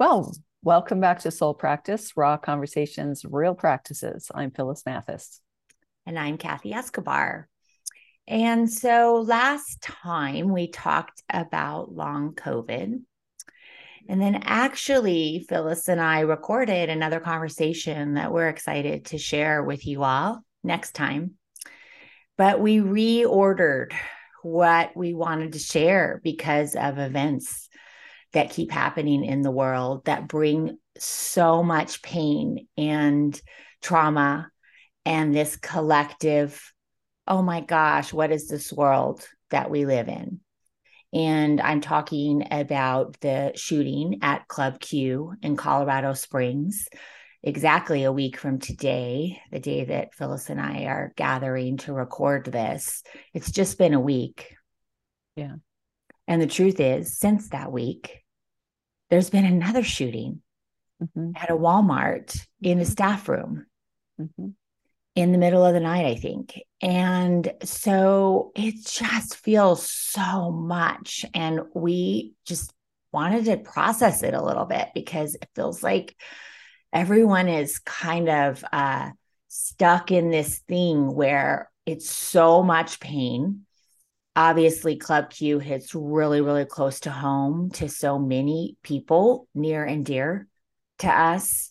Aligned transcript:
Well, 0.00 0.34
welcome 0.64 0.98
back 0.98 1.20
to 1.20 1.30
Soul 1.30 1.54
Practice, 1.54 2.16
Raw 2.16 2.36
Conversations, 2.36 3.24
Real 3.24 3.54
Practices. 3.54 4.28
I'm 4.34 4.50
Phyllis 4.50 4.82
Mathis. 4.84 5.40
And 6.04 6.18
I'm 6.18 6.36
Kathy 6.36 6.72
Escobar. 6.72 7.48
And 8.26 8.68
so 8.68 9.24
last 9.24 9.82
time 9.82 10.52
we 10.52 10.68
talked 10.68 11.22
about 11.30 11.94
long 11.94 12.34
COVID. 12.34 13.02
And 14.08 14.20
then 14.20 14.42
actually, 14.42 15.46
Phyllis 15.48 15.86
and 15.86 16.00
I 16.00 16.20
recorded 16.20 16.90
another 16.90 17.20
conversation 17.20 18.14
that 18.14 18.32
we're 18.32 18.48
excited 18.48 19.04
to 19.06 19.18
share 19.18 19.62
with 19.62 19.86
you 19.86 20.02
all 20.02 20.40
next 20.64 20.96
time. 20.96 21.34
But 22.36 22.58
we 22.58 22.78
reordered 22.78 23.92
what 24.42 24.96
we 24.96 25.14
wanted 25.14 25.52
to 25.52 25.60
share 25.60 26.20
because 26.24 26.74
of 26.74 26.98
events 26.98 27.68
that 28.34 28.50
keep 28.50 28.70
happening 28.70 29.24
in 29.24 29.42
the 29.42 29.50
world 29.50 30.04
that 30.04 30.28
bring 30.28 30.78
so 30.98 31.62
much 31.62 32.02
pain 32.02 32.66
and 32.76 33.40
trauma 33.80 34.50
and 35.04 35.34
this 35.34 35.56
collective 35.56 36.72
oh 37.26 37.42
my 37.42 37.60
gosh 37.60 38.12
what 38.12 38.30
is 38.30 38.48
this 38.48 38.72
world 38.72 39.26
that 39.50 39.70
we 39.70 39.86
live 39.86 40.08
in? 40.08 40.40
And 41.12 41.60
i'm 41.60 41.80
talking 41.80 42.46
about 42.50 43.18
the 43.20 43.52
shooting 43.54 44.18
at 44.22 44.48
club 44.48 44.80
q 44.80 45.34
in 45.42 45.56
colorado 45.56 46.12
springs 46.14 46.88
exactly 47.42 48.04
a 48.04 48.12
week 48.12 48.36
from 48.36 48.58
today 48.58 49.40
the 49.52 49.60
day 49.60 49.84
that 49.84 50.14
phyllis 50.14 50.50
and 50.50 50.60
i 50.60 50.84
are 50.84 51.12
gathering 51.16 51.76
to 51.78 51.92
record 51.92 52.46
this. 52.46 53.02
It's 53.32 53.50
just 53.50 53.78
been 53.78 53.94
a 53.94 54.00
week. 54.00 54.56
Yeah. 55.36 55.56
And 56.26 56.40
the 56.40 56.46
truth 56.46 56.80
is 56.80 57.18
since 57.18 57.50
that 57.50 57.70
week 57.70 58.23
there's 59.10 59.30
been 59.30 59.44
another 59.44 59.82
shooting 59.82 60.42
mm-hmm. 61.02 61.32
at 61.36 61.50
a 61.50 61.56
Walmart 61.56 62.38
in 62.62 62.80
a 62.80 62.84
staff 62.84 63.28
room 63.28 63.66
mm-hmm. 64.20 64.48
in 65.14 65.32
the 65.32 65.38
middle 65.38 65.64
of 65.64 65.74
the 65.74 65.80
night, 65.80 66.06
I 66.06 66.16
think. 66.16 66.60
And 66.80 67.52
so 67.62 68.52
it 68.54 68.84
just 68.86 69.36
feels 69.36 69.90
so 69.90 70.50
much. 70.50 71.24
And 71.34 71.60
we 71.74 72.34
just 72.46 72.72
wanted 73.12 73.44
to 73.46 73.56
process 73.56 74.22
it 74.22 74.34
a 74.34 74.42
little 74.42 74.64
bit 74.64 74.88
because 74.94 75.34
it 75.34 75.48
feels 75.54 75.82
like 75.82 76.16
everyone 76.92 77.48
is 77.48 77.78
kind 77.78 78.28
of 78.28 78.64
uh, 78.72 79.10
stuck 79.48 80.10
in 80.10 80.30
this 80.30 80.58
thing 80.60 81.14
where 81.14 81.70
it's 81.86 82.10
so 82.10 82.62
much 82.62 83.00
pain 83.00 83.66
obviously 84.36 84.96
club 84.96 85.30
q 85.30 85.58
hits 85.58 85.94
really 85.94 86.40
really 86.40 86.64
close 86.64 87.00
to 87.00 87.10
home 87.10 87.70
to 87.70 87.88
so 87.88 88.18
many 88.18 88.76
people 88.82 89.48
near 89.54 89.84
and 89.84 90.04
dear 90.04 90.48
to 90.98 91.08
us. 91.08 91.70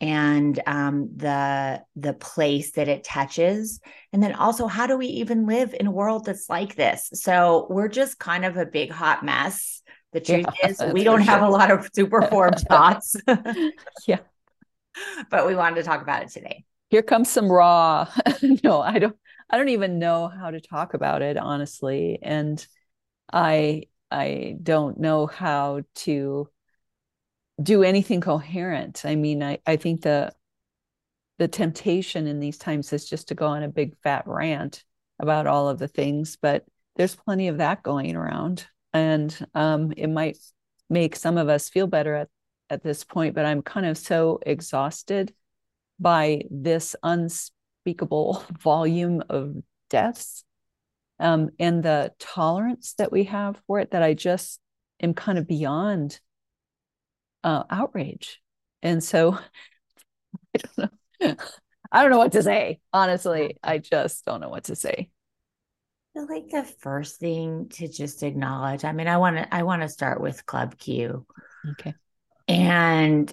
And 0.00 0.60
um, 0.66 1.10
the 1.14 1.80
the 1.94 2.12
place 2.12 2.72
that 2.72 2.88
it 2.88 3.04
touches. 3.04 3.80
And 4.12 4.20
then 4.20 4.34
also 4.34 4.66
how 4.66 4.88
do 4.88 4.98
we 4.98 5.06
even 5.06 5.46
live 5.46 5.74
in 5.78 5.86
a 5.86 5.92
world 5.92 6.24
that's 6.24 6.50
like 6.50 6.74
this? 6.74 7.08
So 7.14 7.68
we're 7.70 7.88
just 7.88 8.18
kind 8.18 8.44
of 8.44 8.56
a 8.56 8.66
big 8.66 8.90
hot 8.90 9.24
mess. 9.24 9.80
The 10.12 10.20
truth 10.20 10.46
yeah, 10.60 10.68
is 10.70 10.82
we 10.92 11.04
don't 11.04 11.22
have 11.22 11.42
a 11.42 11.48
lot 11.48 11.70
of 11.70 11.88
super 11.94 12.22
formed 12.22 12.60
thoughts. 12.68 13.16
Yeah. 14.06 14.18
But 15.30 15.46
we 15.46 15.54
wanted 15.54 15.76
to 15.76 15.82
talk 15.84 16.02
about 16.02 16.22
it 16.22 16.28
today. 16.30 16.64
Here 16.90 17.02
comes 17.02 17.30
some 17.30 17.50
raw 17.50 18.06
no 18.62 18.82
i 18.82 18.98
don't 18.98 19.16
I 19.52 19.58
don't 19.58 19.68
even 19.68 19.98
know 19.98 20.28
how 20.28 20.50
to 20.50 20.60
talk 20.60 20.94
about 20.94 21.22
it 21.22 21.36
honestly 21.36 22.18
and 22.22 22.66
I 23.32 23.84
I 24.10 24.56
don't 24.62 24.98
know 24.98 25.26
how 25.26 25.82
to 25.96 26.48
do 27.62 27.82
anything 27.82 28.20
coherent. 28.20 29.04
I 29.04 29.14
mean, 29.14 29.42
I 29.42 29.58
I 29.66 29.76
think 29.76 30.02
the 30.02 30.32
the 31.38 31.48
temptation 31.48 32.26
in 32.26 32.40
these 32.40 32.58
times 32.58 32.92
is 32.92 33.08
just 33.08 33.28
to 33.28 33.34
go 33.34 33.46
on 33.46 33.62
a 33.62 33.68
big 33.68 33.96
fat 34.02 34.24
rant 34.26 34.84
about 35.18 35.46
all 35.46 35.68
of 35.68 35.78
the 35.78 35.88
things, 35.88 36.36
but 36.40 36.64
there's 36.96 37.14
plenty 37.16 37.48
of 37.48 37.58
that 37.58 37.82
going 37.82 38.16
around 38.16 38.66
and 38.92 39.46
um, 39.54 39.92
it 39.96 40.08
might 40.08 40.36
make 40.90 41.16
some 41.16 41.38
of 41.38 41.48
us 41.48 41.68
feel 41.68 41.86
better 41.86 42.14
at 42.14 42.28
at 42.70 42.82
this 42.82 43.04
point, 43.04 43.34
but 43.34 43.44
I'm 43.44 43.60
kind 43.62 43.84
of 43.86 43.98
so 43.98 44.40
exhausted 44.46 45.34
by 46.00 46.44
this 46.50 46.96
unspeakable 47.02 47.61
unspeakable 47.82 48.44
volume 48.60 49.22
of 49.28 49.56
deaths 49.90 50.44
um, 51.18 51.50
and 51.58 51.82
the 51.82 52.12
tolerance 52.18 52.94
that 52.98 53.12
we 53.12 53.24
have 53.24 53.60
for 53.66 53.80
it 53.80 53.90
that 53.92 54.02
I 54.02 54.14
just 54.14 54.60
am 55.00 55.14
kind 55.14 55.38
of 55.38 55.46
beyond 55.46 56.18
uh, 57.44 57.64
outrage. 57.70 58.40
And 58.82 59.02
so 59.02 59.38
I 60.54 60.58
don't 60.58 60.78
know. 61.20 61.36
I 61.94 62.00
don't 62.00 62.10
know 62.10 62.18
what 62.18 62.32
to 62.32 62.42
say. 62.42 62.80
Honestly, 62.92 63.58
I 63.62 63.76
just 63.76 64.24
don't 64.24 64.40
know 64.40 64.48
what 64.48 64.64
to 64.64 64.76
say. 64.76 65.10
I 66.14 66.18
feel 66.18 66.26
like 66.26 66.48
the 66.48 66.64
first 66.80 67.20
thing 67.20 67.68
to 67.74 67.86
just 67.86 68.22
acknowledge. 68.22 68.84
I 68.84 68.92
mean, 68.92 69.08
I 69.08 69.18
want 69.18 69.36
to 69.36 69.54
I 69.54 69.62
want 69.62 69.82
to 69.82 69.90
start 69.90 70.20
with 70.20 70.46
Club 70.46 70.78
Q. 70.78 71.26
Okay. 71.72 71.94
And 72.48 73.32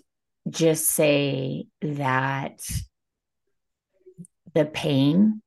just 0.50 0.88
say 0.88 1.68
that 1.82 2.62
the 4.54 4.66
pain 4.66 5.42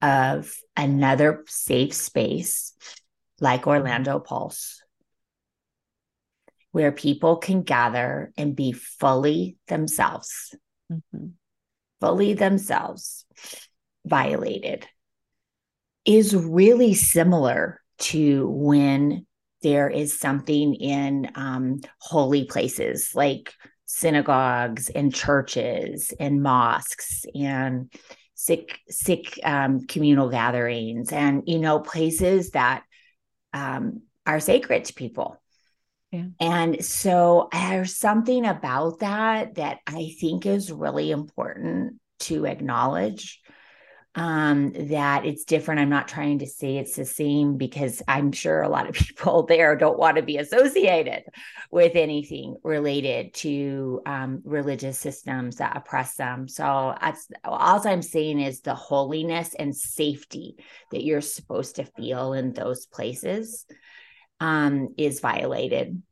of 0.00 0.54
another 0.76 1.44
safe 1.46 1.94
space 1.94 2.72
like 3.40 3.66
Orlando 3.66 4.18
Pulse, 4.18 4.82
where 6.72 6.92
people 6.92 7.36
can 7.36 7.62
gather 7.62 8.32
and 8.36 8.56
be 8.56 8.72
fully 8.72 9.56
themselves, 9.68 10.54
mm-hmm. 10.90 11.28
fully 12.00 12.34
themselves, 12.34 13.24
violated, 14.04 14.86
is 16.04 16.34
really 16.34 16.94
similar 16.94 17.80
to 17.98 18.48
when 18.48 19.26
there 19.62 19.88
is 19.88 20.18
something 20.18 20.74
in 20.74 21.30
um, 21.36 21.80
holy 22.00 22.44
places 22.44 23.12
like 23.14 23.54
synagogues 23.94 24.88
and 24.88 25.14
churches 25.14 26.14
and 26.18 26.42
mosques 26.42 27.26
and 27.34 27.92
sick 28.34 28.78
sick 28.88 29.38
um, 29.44 29.86
communal 29.86 30.30
gatherings 30.30 31.12
and 31.12 31.42
you 31.46 31.58
know 31.58 31.78
places 31.78 32.52
that 32.52 32.84
um, 33.52 34.00
are 34.24 34.40
sacred 34.40 34.86
to 34.86 34.94
people 34.94 35.38
yeah. 36.10 36.24
and 36.40 36.82
so 36.82 37.48
there's 37.52 37.94
something 37.94 38.46
about 38.46 39.00
that 39.00 39.56
that 39.56 39.80
i 39.86 40.14
think 40.18 40.46
is 40.46 40.72
really 40.72 41.10
important 41.10 42.00
to 42.18 42.46
acknowledge 42.46 43.42
um, 44.14 44.72
that 44.88 45.24
it's 45.24 45.44
different. 45.44 45.80
I'm 45.80 45.88
not 45.88 46.06
trying 46.06 46.40
to 46.40 46.46
say 46.46 46.76
it's 46.76 46.96
the 46.96 47.04
same 47.06 47.56
because 47.56 48.02
I'm 48.06 48.30
sure 48.30 48.60
a 48.60 48.68
lot 48.68 48.88
of 48.88 48.94
people 48.94 49.44
there 49.46 49.74
don't 49.74 49.98
want 49.98 50.16
to 50.16 50.22
be 50.22 50.36
associated 50.36 51.24
with 51.70 51.96
anything 51.96 52.56
related 52.62 53.32
to 53.34 54.02
um, 54.04 54.42
religious 54.44 54.98
systems 54.98 55.56
that 55.56 55.76
oppress 55.76 56.16
them. 56.16 56.46
So 56.46 56.94
that's 57.00 57.26
all 57.44 57.86
I'm 57.86 58.02
saying 58.02 58.40
is 58.40 58.60
the 58.60 58.74
holiness 58.74 59.54
and 59.58 59.74
safety 59.74 60.56
that 60.90 61.02
you're 61.02 61.22
supposed 61.22 61.76
to 61.76 61.84
feel 61.84 62.34
in 62.34 62.52
those 62.52 62.84
places 62.84 63.64
um, 64.40 64.94
is 64.98 65.20
violated 65.20 66.02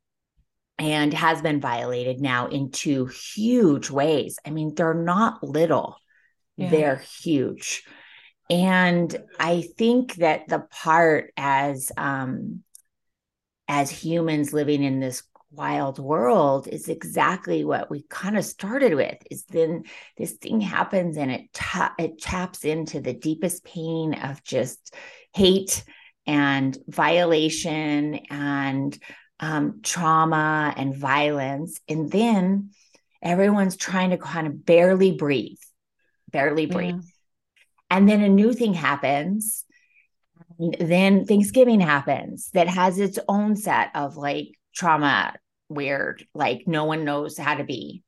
and 0.78 1.12
has 1.12 1.42
been 1.42 1.60
violated 1.60 2.22
now 2.22 2.46
in 2.46 2.70
two 2.70 3.04
huge 3.04 3.90
ways. 3.90 4.38
I 4.46 4.50
mean, 4.50 4.74
they're 4.74 4.94
not 4.94 5.44
little 5.44 5.99
they're 6.68 6.96
huge. 6.96 7.84
And 8.48 9.16
i 9.38 9.62
think 9.78 10.14
that 10.16 10.48
the 10.48 10.58
part 10.58 11.32
as 11.36 11.92
um 11.96 12.62
as 13.68 13.90
humans 13.90 14.52
living 14.52 14.82
in 14.82 14.98
this 14.98 15.22
wild 15.52 15.98
world 15.98 16.68
is 16.68 16.88
exactly 16.88 17.64
what 17.64 17.90
we 17.90 18.04
kind 18.08 18.36
of 18.36 18.44
started 18.44 18.94
with 18.94 19.16
is 19.30 19.44
then 19.44 19.84
this 20.16 20.32
thing 20.32 20.60
happens 20.60 21.16
and 21.16 21.30
it 21.30 21.52
ta- 21.52 21.94
it 21.98 22.20
taps 22.20 22.64
into 22.64 23.00
the 23.00 23.12
deepest 23.12 23.64
pain 23.64 24.14
of 24.14 24.42
just 24.42 24.94
hate 25.32 25.84
and 26.26 26.78
violation 26.86 28.20
and 28.30 28.98
um, 29.40 29.80
trauma 29.82 30.72
and 30.76 30.96
violence. 30.96 31.80
And 31.88 32.10
then 32.10 32.70
everyone's 33.22 33.76
trying 33.76 34.10
to 34.10 34.18
kind 34.18 34.46
of 34.46 34.64
barely 34.64 35.12
breathe 35.12 35.58
barely 36.30 36.66
breathe. 36.66 36.96
Yeah. 36.96 37.10
And 37.90 38.08
then 38.08 38.22
a 38.22 38.28
new 38.28 38.52
thing 38.52 38.74
happens. 38.74 39.64
Then 40.78 41.24
Thanksgiving 41.24 41.80
happens 41.80 42.50
that 42.52 42.68
has 42.68 42.98
its 42.98 43.18
own 43.28 43.56
set 43.56 43.90
of 43.94 44.16
like 44.16 44.48
trauma, 44.74 45.34
weird, 45.68 46.26
like 46.34 46.64
no 46.66 46.84
one 46.84 47.04
knows 47.04 47.38
how 47.38 47.54
to 47.54 47.64
be. 47.64 48.02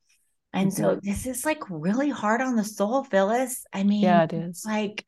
And 0.53 0.71
mm-hmm. 0.71 0.83
so 0.83 0.99
this 1.01 1.25
is 1.25 1.45
like 1.45 1.61
really 1.69 2.09
hard 2.09 2.41
on 2.41 2.55
the 2.55 2.63
soul, 2.63 3.03
Phyllis. 3.03 3.65
I 3.73 3.83
mean, 3.83 4.03
yeah, 4.03 4.23
it 4.23 4.33
is 4.33 4.63
like 4.65 5.03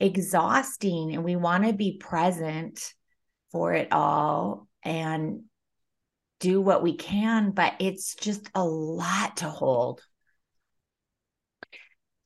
exhausting, 0.00 1.14
and 1.14 1.24
we 1.24 1.36
want 1.36 1.64
to 1.64 1.72
be 1.72 1.98
present 1.98 2.94
for 3.52 3.74
it 3.74 3.92
all. 3.92 4.66
And 4.82 5.42
do 6.40 6.60
what 6.60 6.82
we 6.82 6.96
can, 6.96 7.50
but 7.50 7.74
it's 7.80 8.14
just 8.14 8.48
a 8.54 8.64
lot 8.64 9.38
to 9.38 9.48
hold. 9.48 10.00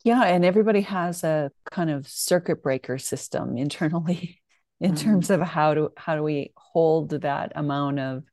Yeah, 0.04 0.22
and 0.24 0.44
everybody 0.44 0.80
has 0.82 1.22
a 1.22 1.50
kind 1.70 1.90
of 1.90 2.08
circuit 2.08 2.62
breaker 2.62 2.98
system 2.98 3.56
internally 3.56 4.42
in 4.80 4.92
mm-hmm. 4.92 5.04
terms 5.04 5.30
of 5.30 5.40
how 5.40 5.74
do 5.74 5.90
how 5.96 6.16
do 6.16 6.22
we 6.22 6.52
hold 6.56 7.10
that 7.10 7.52
amount 7.54 8.00
of 8.00 8.24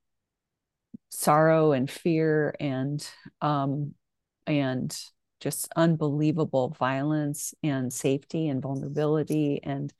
sorrow 1.09 1.71
and 1.71 1.89
fear 1.89 2.55
and 2.59 3.07
um 3.41 3.93
and 4.47 4.97
just 5.39 5.69
unbelievable 5.75 6.75
violence 6.77 7.53
and 7.63 7.93
safety 7.93 8.47
and 8.47 8.61
vulnerability 8.61 9.61
and 9.63 9.93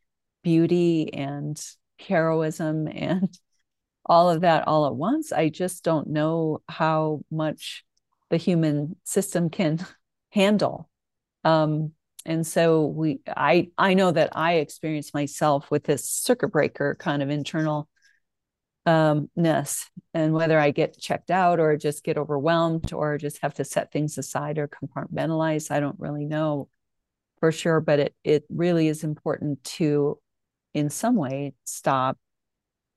beauty 0.43 1.13
and 1.13 1.63
heroism 1.99 2.87
and 2.87 3.29
all 4.05 4.29
of 4.29 4.41
that 4.41 4.67
all 4.67 4.87
at 4.87 4.95
once 4.95 5.31
i 5.31 5.49
just 5.49 5.83
don't 5.83 6.07
know 6.07 6.61
how 6.67 7.21
much 7.29 7.83
the 8.29 8.37
human 8.37 8.95
system 9.03 9.49
can 9.49 9.85
handle 10.29 10.89
um, 11.43 11.91
and 12.25 12.45
so 12.45 12.85
we 12.85 13.19
i 13.27 13.69
i 13.77 13.93
know 13.93 14.11
that 14.11 14.29
i 14.35 14.55
experienced 14.55 15.13
myself 15.13 15.69
with 15.71 15.83
this 15.83 16.09
circuit 16.09 16.49
breaker 16.49 16.95
kind 16.99 17.21
of 17.23 17.29
internal 17.29 17.87
um 18.85 19.29
ness. 19.35 19.89
And 20.13 20.33
whether 20.33 20.59
i 20.59 20.71
get 20.71 20.97
checked 20.97 21.31
out 21.31 21.59
or 21.59 21.77
just 21.77 22.03
get 22.03 22.17
overwhelmed 22.17 22.93
or 22.93 23.17
just 23.17 23.41
have 23.41 23.53
to 23.55 23.65
set 23.65 23.91
things 23.91 24.17
aside 24.17 24.57
or 24.57 24.67
compartmentalize 24.67 25.71
i 25.71 25.79
don't 25.79 25.99
really 25.99 26.25
know 26.25 26.69
for 27.39 27.51
sure 27.51 27.79
but 27.79 27.99
it 27.99 28.15
it 28.23 28.43
really 28.49 28.87
is 28.87 29.03
important 29.03 29.63
to 29.63 30.19
in 30.73 30.89
some 30.89 31.15
way 31.15 31.53
stop 31.63 32.17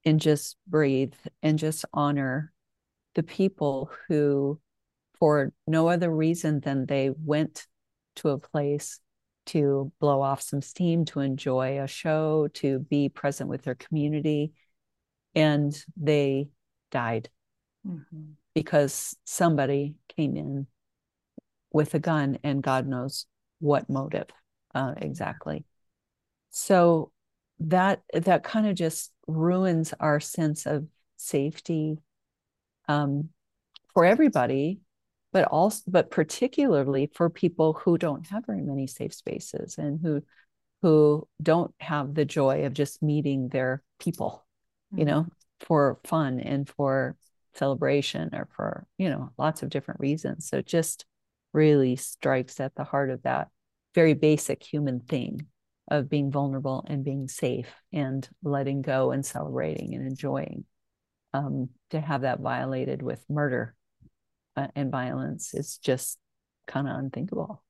and 0.05 0.21
just 0.21 0.57
breathe 0.67 1.15
and 1.43 1.59
just 1.59 1.85
honor 1.93 2.53
the 3.15 3.23
people 3.23 3.91
who 4.09 4.59
for 5.19 5.53
no 5.67 5.89
other 5.89 6.11
reason 6.11 6.61
than 6.61 6.87
they 6.87 7.11
went 7.11 7.67
to 8.17 8.31
a 8.31 8.39
place 8.39 9.01
to 9.47 9.93
blow 9.99 10.23
off 10.23 10.41
some 10.41 10.63
steam, 10.63 11.05
to 11.07 11.21
enjoy 11.21 11.81
a 11.81 11.87
show, 11.87 12.49
to 12.55 12.79
be 12.79 13.09
present 13.09 13.51
with 13.51 13.63
their 13.63 13.75
community. 13.75 14.53
And 15.35 15.77
they 15.97 16.49
died 16.91 17.29
mm-hmm. 17.87 18.33
because 18.55 19.17
somebody 19.25 19.95
came 20.17 20.37
in 20.37 20.67
with 21.73 21.95
a 21.95 21.99
gun 21.99 22.39
and 22.45 22.63
God 22.63 22.87
knows 22.87 23.27
what 23.59 23.89
motive 23.89 24.29
uh, 24.75 24.95
exactly. 24.97 25.65
So 26.51 27.11
that 27.61 28.03
that 28.13 28.43
kind 28.43 28.67
of 28.67 28.75
just 28.75 29.13
ruins 29.27 29.95
our 30.01 30.21
sense 30.21 30.67
of 30.67 30.87
safety 31.17 31.99
um, 32.89 33.31
for 33.95 34.05
everybody 34.05 34.81
but 35.33 35.45
also 35.45 35.83
but 35.89 36.11
particularly 36.11 37.11
for 37.15 37.31
people 37.31 37.73
who 37.73 37.99
don't 37.99 38.27
have 38.29 38.47
very 38.47 38.63
many 38.63 38.87
safe 38.87 39.15
spaces 39.15 39.79
and 39.79 40.01
who 40.01 40.23
who 40.83 41.27
don't 41.43 41.75
have 41.79 42.15
the 42.15 42.25
joy 42.25 42.65
of 42.65 42.75
just 42.75 43.03
meeting 43.03 43.49
their 43.49 43.83
people 43.99 44.45
mm-hmm. 44.93 45.01
you 45.01 45.05
know 45.05 45.27
for 45.61 45.99
fun 46.05 46.41
and 46.41 46.69
for 46.69 47.17
celebration 47.55 48.31
or 48.35 48.49
for 48.55 48.87
you 48.99 49.09
know 49.09 49.31
lots 49.39 49.63
of 49.63 49.71
different 49.71 50.01
reasons 50.01 50.49
so 50.49 50.59
it 50.59 50.67
just 50.67 51.05
really 51.53 51.97
strikes 51.97 52.61
at 52.61 52.75
the 52.75 52.85
heart 52.85 53.11
of 53.11 53.23
that 53.23 53.49
very 53.95 54.15
basic 54.15 54.63
human 54.63 55.01
thing 55.01 55.47
of 55.91 56.09
being 56.09 56.31
vulnerable 56.31 56.85
and 56.89 57.05
being 57.05 57.29
safe 57.29 57.69
and 57.93 58.29
letting 58.43 58.81
go 58.81 59.11
and 59.11 59.27
celebrating 59.27 59.95
and 59.95 60.07
enjoying 60.07 60.65
um, 61.35 61.69
to 61.91 62.01
have 62.01 62.23
that 62.23 62.41
violated 62.41 63.03
with 63.03 63.23
murder 63.29 63.75
and 64.57 64.91
violence 64.91 65.55
is 65.55 65.79
just 65.79 66.19
kind 66.67 66.89
of 66.89 66.97
unthinkable. 66.97 67.63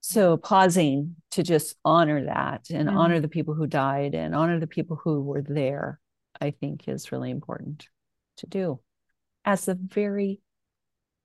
So 0.00 0.36
pausing 0.36 1.16
to 1.30 1.42
just 1.42 1.76
honor 1.84 2.26
that 2.26 2.66
and 2.70 2.88
mm-hmm. 2.88 2.98
honor 2.98 3.20
the 3.20 3.28
people 3.28 3.54
who 3.54 3.66
died 3.66 4.14
and 4.14 4.34
honor 4.34 4.60
the 4.60 4.66
people 4.66 5.00
who 5.02 5.22
were 5.22 5.42
there, 5.42 5.98
I 6.40 6.50
think 6.50 6.88
is 6.88 7.10
really 7.10 7.30
important 7.30 7.88
to 8.38 8.46
do 8.46 8.80
as 9.44 9.64
the 9.64 9.74
very 9.74 10.40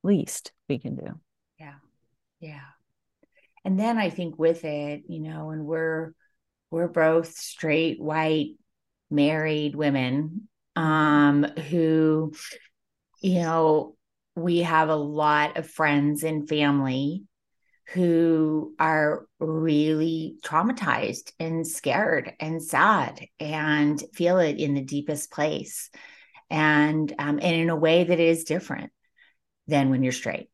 least 0.02 0.52
we 0.68 0.78
can 0.78 0.96
do. 0.96 1.20
Yeah. 1.58 1.74
Yeah. 2.40 2.60
And 3.64 3.78
then 3.78 3.98
I 3.98 4.08
think 4.10 4.38
with 4.38 4.64
it, 4.64 5.02
you 5.08 5.20
know, 5.20 5.50
and 5.50 5.66
we're 5.66 6.14
we're 6.70 6.88
both 6.88 7.34
straight 7.34 8.00
white 8.00 8.56
married 9.10 9.74
women 9.74 10.48
um 10.76 11.42
who 11.42 12.32
you 13.20 13.40
know 13.40 13.96
we 14.36 14.58
have 14.58 14.88
a 14.88 14.96
lot 14.96 15.56
of 15.56 15.68
friends 15.68 16.22
and 16.22 16.48
family 16.48 17.24
who 17.92 18.74
are 18.78 19.26
really 19.40 20.36
traumatized 20.44 21.32
and 21.40 21.66
scared 21.66 22.32
and 22.38 22.62
sad 22.62 23.20
and 23.40 24.02
feel 24.14 24.38
it 24.38 24.58
in 24.58 24.74
the 24.74 24.82
deepest 24.82 25.30
place 25.32 25.90
and 26.48 27.12
um, 27.18 27.40
and 27.42 27.56
in 27.56 27.68
a 27.68 27.76
way 27.76 28.04
that 28.04 28.20
is 28.20 28.44
different 28.44 28.92
than 29.66 29.90
when 29.90 30.04
you're 30.04 30.12
straight 30.12 30.50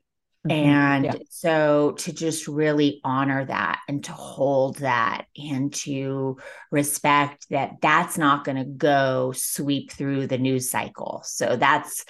mm-hmm. 0.46 0.50
and 0.50 1.04
yeah. 1.04 1.12
so 1.28 1.92
to 1.92 2.12
just 2.12 2.48
really 2.48 3.00
honor 3.04 3.44
that 3.44 3.80
and 3.86 4.04
to 4.04 4.12
hold 4.12 4.76
that 4.76 5.26
and 5.36 5.74
to 5.74 6.38
respect 6.70 7.46
that 7.50 7.72
that's 7.82 8.16
not 8.16 8.44
going 8.44 8.56
to 8.56 8.64
go 8.64 9.32
sweep 9.32 9.92
through 9.92 10.26
the 10.26 10.38
news 10.38 10.70
cycle 10.70 11.22
so 11.24 11.56
that's 11.56 12.04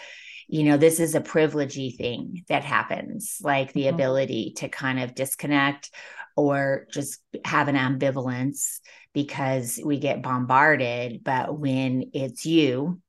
you 0.49 0.65
know, 0.65 0.77
this 0.77 1.01
is 1.01 1.15
a 1.15 1.21
privilegey 1.21 1.97
thing 1.97 2.45
that 2.49 2.65
happens, 2.65 3.39
like 3.43 3.73
the 3.73 3.85
mm-hmm. 3.85 3.95
ability 3.95 4.55
to 4.59 4.69
kind 4.69 5.01
of 5.01 5.15
disconnect 5.15 5.91
or 6.37 6.87
just 6.93 7.21
have 7.45 7.69
an 7.69 7.77
ambivalence 7.77 8.81
because 9.13 9.81
we 9.85 9.99
get 9.99 10.23
bombarded. 10.23 11.25
But 11.25 11.59
when 11.59 12.11
it's 12.13 12.47
you, 12.47 13.01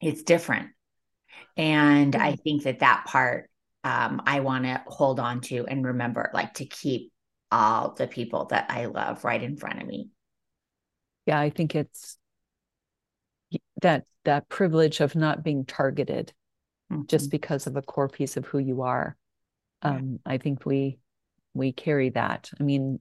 it's 0.00 0.22
different. 0.22 0.70
And 1.56 2.14
mm-hmm. 2.14 2.22
I 2.22 2.36
think 2.36 2.64
that 2.64 2.80
that 2.80 3.04
part 3.06 3.50
um, 3.82 4.22
I 4.26 4.40
want 4.40 4.64
to 4.64 4.82
hold 4.86 5.20
on 5.20 5.40
to 5.42 5.66
and 5.66 5.84
remember, 5.84 6.30
like 6.34 6.54
to 6.54 6.66
keep 6.66 7.12
all 7.50 7.94
the 7.94 8.06
people 8.06 8.46
that 8.46 8.66
I 8.68 8.86
love 8.86 9.24
right 9.24 9.42
in 9.42 9.56
front 9.56 9.80
of 9.80 9.88
me. 9.88 10.10
Yeah, 11.26 11.40
I 11.40 11.50
think 11.50 11.74
it's 11.74 12.18
that 13.80 14.04
that 14.24 14.48
privilege 14.48 15.00
of 15.00 15.14
not 15.14 15.42
being 15.42 15.64
targeted 15.64 16.32
mm-hmm. 16.92 17.02
just 17.06 17.30
because 17.30 17.66
of 17.66 17.76
a 17.76 17.82
core 17.82 18.08
piece 18.08 18.36
of 18.36 18.46
who 18.46 18.58
you 18.58 18.82
are. 18.82 19.16
Um, 19.82 20.20
i 20.26 20.36
think 20.36 20.66
we 20.66 20.98
we 21.54 21.72
carry 21.72 22.10
that. 22.10 22.50
I 22.60 22.62
mean 22.62 23.00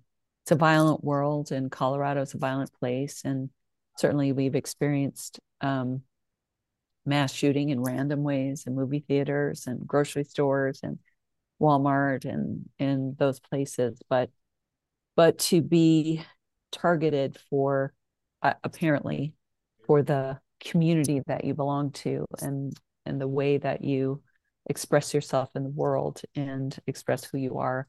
it's 0.50 0.52
a 0.52 0.56
violent 0.56 1.04
world 1.04 1.52
and 1.52 1.72
colorado 1.72 2.22
is 2.22 2.34
a 2.34 2.40
violent 2.40 2.72
place. 2.80 3.22
And 3.24 3.52
certainly 4.00 4.32
we've 4.32 4.56
experienced 4.56 5.40
um, 5.62 6.02
mass 7.06 7.32
shooting 7.32 7.70
in 7.70 7.84
random 7.84 8.24
ways 8.24 8.64
in 8.66 8.74
movie 8.74 9.06
theaters 9.08 9.68
and 9.68 9.86
grocery 9.86 10.24
stores 10.24 10.80
and 10.82 10.98
walmart 11.62 12.26
and 12.26 12.68
in 12.80 13.16
those 13.20 13.40
places. 13.40 14.02
But 14.10 14.32
but 15.16 15.38
to 15.38 15.62
be 15.62 16.24
targeted 16.72 17.38
for 17.52 17.94
uh, 18.42 18.54
apparently 18.64 19.34
for 19.86 20.02
the 20.02 20.40
community 20.60 21.22
that 21.28 21.44
you 21.44 21.54
belong 21.54 21.92
to 21.92 22.26
and 22.42 22.74
and 23.06 23.20
the 23.20 23.28
way 23.28 23.58
that 23.58 23.84
you 23.84 24.22
express 24.70 25.14
yourself 25.14 25.50
in 25.56 25.64
the 25.64 25.70
world 25.70 26.22
and 26.36 26.78
express 26.86 27.24
who 27.24 27.38
you 27.38 27.58
are 27.58 27.88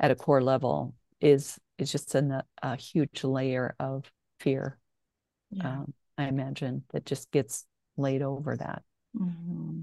at 0.00 0.10
a 0.10 0.14
core 0.14 0.42
level 0.42 0.94
is 1.20 1.58
is 1.78 1.90
just 1.90 2.14
an, 2.14 2.42
a 2.62 2.76
huge 2.76 3.24
layer 3.24 3.74
of 3.78 4.10
fear 4.40 4.78
yeah. 5.50 5.68
um, 5.68 5.94
i 6.18 6.24
imagine 6.24 6.82
that 6.92 7.06
just 7.06 7.30
gets 7.30 7.64
laid 7.96 8.22
over 8.22 8.56
that 8.56 8.82
mm-hmm. 9.16 9.82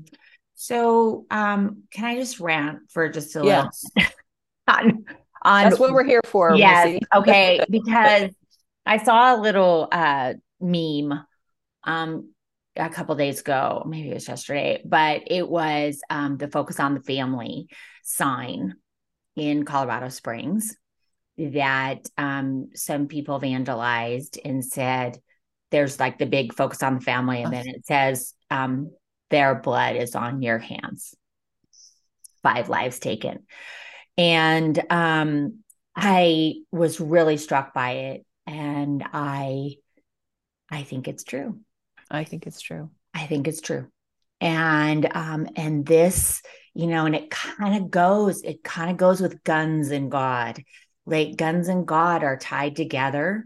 so 0.55 1.25
um 1.31 1.83
can 1.91 2.05
i 2.05 2.15
just 2.15 2.39
rant 2.39 2.79
for 2.89 3.09
just 3.09 3.35
a 3.35 3.43
yes. 3.43 3.83
little 3.95 4.11
on, 4.67 5.05
on 5.43 5.63
that's 5.63 5.79
what 5.79 5.93
we're 5.93 6.03
here 6.03 6.21
for 6.25 6.55
yes 6.55 6.99
okay 7.15 7.59
because 7.69 8.31
i 8.85 8.97
saw 8.97 9.35
a 9.35 9.39
little 9.39 9.87
uh 9.91 10.33
meme 10.59 11.25
um 11.83 12.29
a 12.75 12.89
couple 12.89 13.15
days 13.15 13.41
ago, 13.41 13.83
maybe 13.85 14.09
it 14.09 14.13
was 14.13 14.27
yesterday, 14.27 14.81
but 14.85 15.23
it 15.27 15.47
was 15.47 16.01
um, 16.09 16.37
the 16.37 16.47
focus 16.47 16.79
on 16.79 16.93
the 16.93 17.01
family 17.01 17.67
sign 18.03 18.75
in 19.35 19.63
Colorado 19.63 20.09
Springs 20.09 20.75
that 21.37 22.05
um, 22.17 22.69
some 22.73 23.07
people 23.07 23.39
vandalized 23.39 24.37
and 24.43 24.63
said 24.63 25.17
there's 25.71 25.99
like 25.99 26.17
the 26.17 26.25
big 26.25 26.53
focus 26.53 26.83
on 26.83 26.95
the 26.95 27.01
family, 27.01 27.43
and 27.43 27.53
then 27.53 27.67
it 27.67 27.85
says 27.85 28.33
um, 28.49 28.91
their 29.29 29.55
blood 29.55 29.95
is 29.95 30.15
on 30.15 30.41
your 30.41 30.57
hands. 30.57 31.15
Five 32.41 32.69
lives 32.69 32.99
taken, 32.99 33.45
and 34.17 34.81
um, 34.89 35.59
I 35.95 36.55
was 36.71 36.99
really 36.99 37.37
struck 37.37 37.73
by 37.73 37.91
it, 37.91 38.25
and 38.47 39.03
I, 39.13 39.75
I 40.71 40.83
think 40.83 41.07
it's 41.07 41.23
true. 41.23 41.59
I 42.09 42.23
think 42.23 42.47
it's 42.47 42.61
true. 42.61 42.89
I 43.13 43.25
think 43.27 43.47
it's 43.47 43.61
true. 43.61 43.87
And 44.41 45.09
um, 45.15 45.47
and 45.55 45.85
this, 45.85 46.41
you 46.73 46.87
know, 46.87 47.05
and 47.05 47.15
it 47.15 47.29
kind 47.29 47.75
of 47.75 47.91
goes, 47.91 48.41
it 48.41 48.63
kind 48.63 48.89
of 48.89 48.97
goes 48.97 49.21
with 49.21 49.43
guns 49.43 49.91
and 49.91 50.09
God. 50.09 50.63
Like 51.05 51.37
guns 51.37 51.67
and 51.67 51.87
God 51.87 52.23
are 52.23 52.37
tied 52.37 52.75
together. 52.75 53.45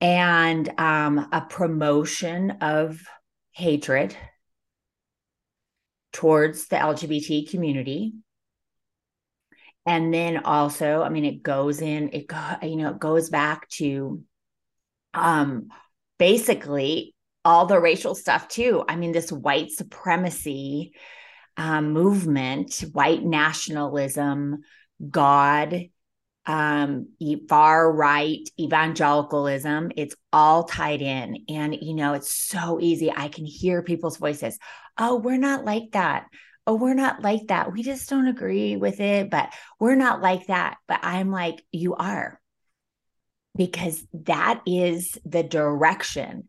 And 0.00 0.68
um, 0.78 1.28
a 1.32 1.42
promotion 1.42 2.52
of 2.62 3.02
hatred 3.52 4.16
towards 6.12 6.68
the 6.68 6.76
LGBT 6.76 7.50
community. 7.50 8.14
And 9.86 10.12
then 10.12 10.38
also, 10.44 11.02
I 11.02 11.08
mean, 11.08 11.24
it 11.24 11.42
goes 11.42 11.80
in, 11.80 12.10
it 12.12 12.28
go, 12.28 12.56
you 12.62 12.76
know, 12.76 12.90
it 12.90 12.98
goes 12.98 13.30
back 13.30 13.68
to 13.70 14.22
um 15.12 15.68
basically 16.20 17.14
all 17.46 17.64
the 17.64 17.80
racial 17.80 18.14
stuff 18.14 18.46
too. 18.46 18.84
I 18.86 18.94
mean, 18.96 19.10
this 19.10 19.32
white 19.32 19.70
supremacy 19.70 20.92
um, 21.56 21.92
movement, 21.92 22.84
white 22.92 23.22
nationalism, 23.24 24.58
God, 25.08 25.86
um, 26.44 27.08
far 27.48 27.90
right 27.90 28.48
evangelicalism, 28.58 29.92
it's 29.96 30.14
all 30.32 30.64
tied 30.64 31.00
in. 31.00 31.44
And, 31.48 31.74
you 31.80 31.94
know, 31.94 32.12
it's 32.12 32.32
so 32.32 32.78
easy. 32.80 33.10
I 33.10 33.28
can 33.28 33.46
hear 33.46 33.82
people's 33.82 34.18
voices. 34.18 34.58
Oh, 34.98 35.16
we're 35.16 35.38
not 35.38 35.64
like 35.64 35.92
that. 35.92 36.26
Oh, 36.66 36.74
we're 36.74 36.94
not 36.94 37.22
like 37.22 37.48
that. 37.48 37.72
We 37.72 37.82
just 37.82 38.08
don't 38.10 38.28
agree 38.28 38.76
with 38.76 39.00
it, 39.00 39.30
but 39.30 39.52
we're 39.78 39.96
not 39.96 40.20
like 40.20 40.48
that. 40.48 40.76
But 40.86 41.00
I'm 41.02 41.30
like, 41.30 41.64
you 41.72 41.94
are. 41.94 42.39
Because 43.60 44.02
that 44.24 44.62
is 44.64 45.18
the 45.26 45.42
direction 45.42 46.48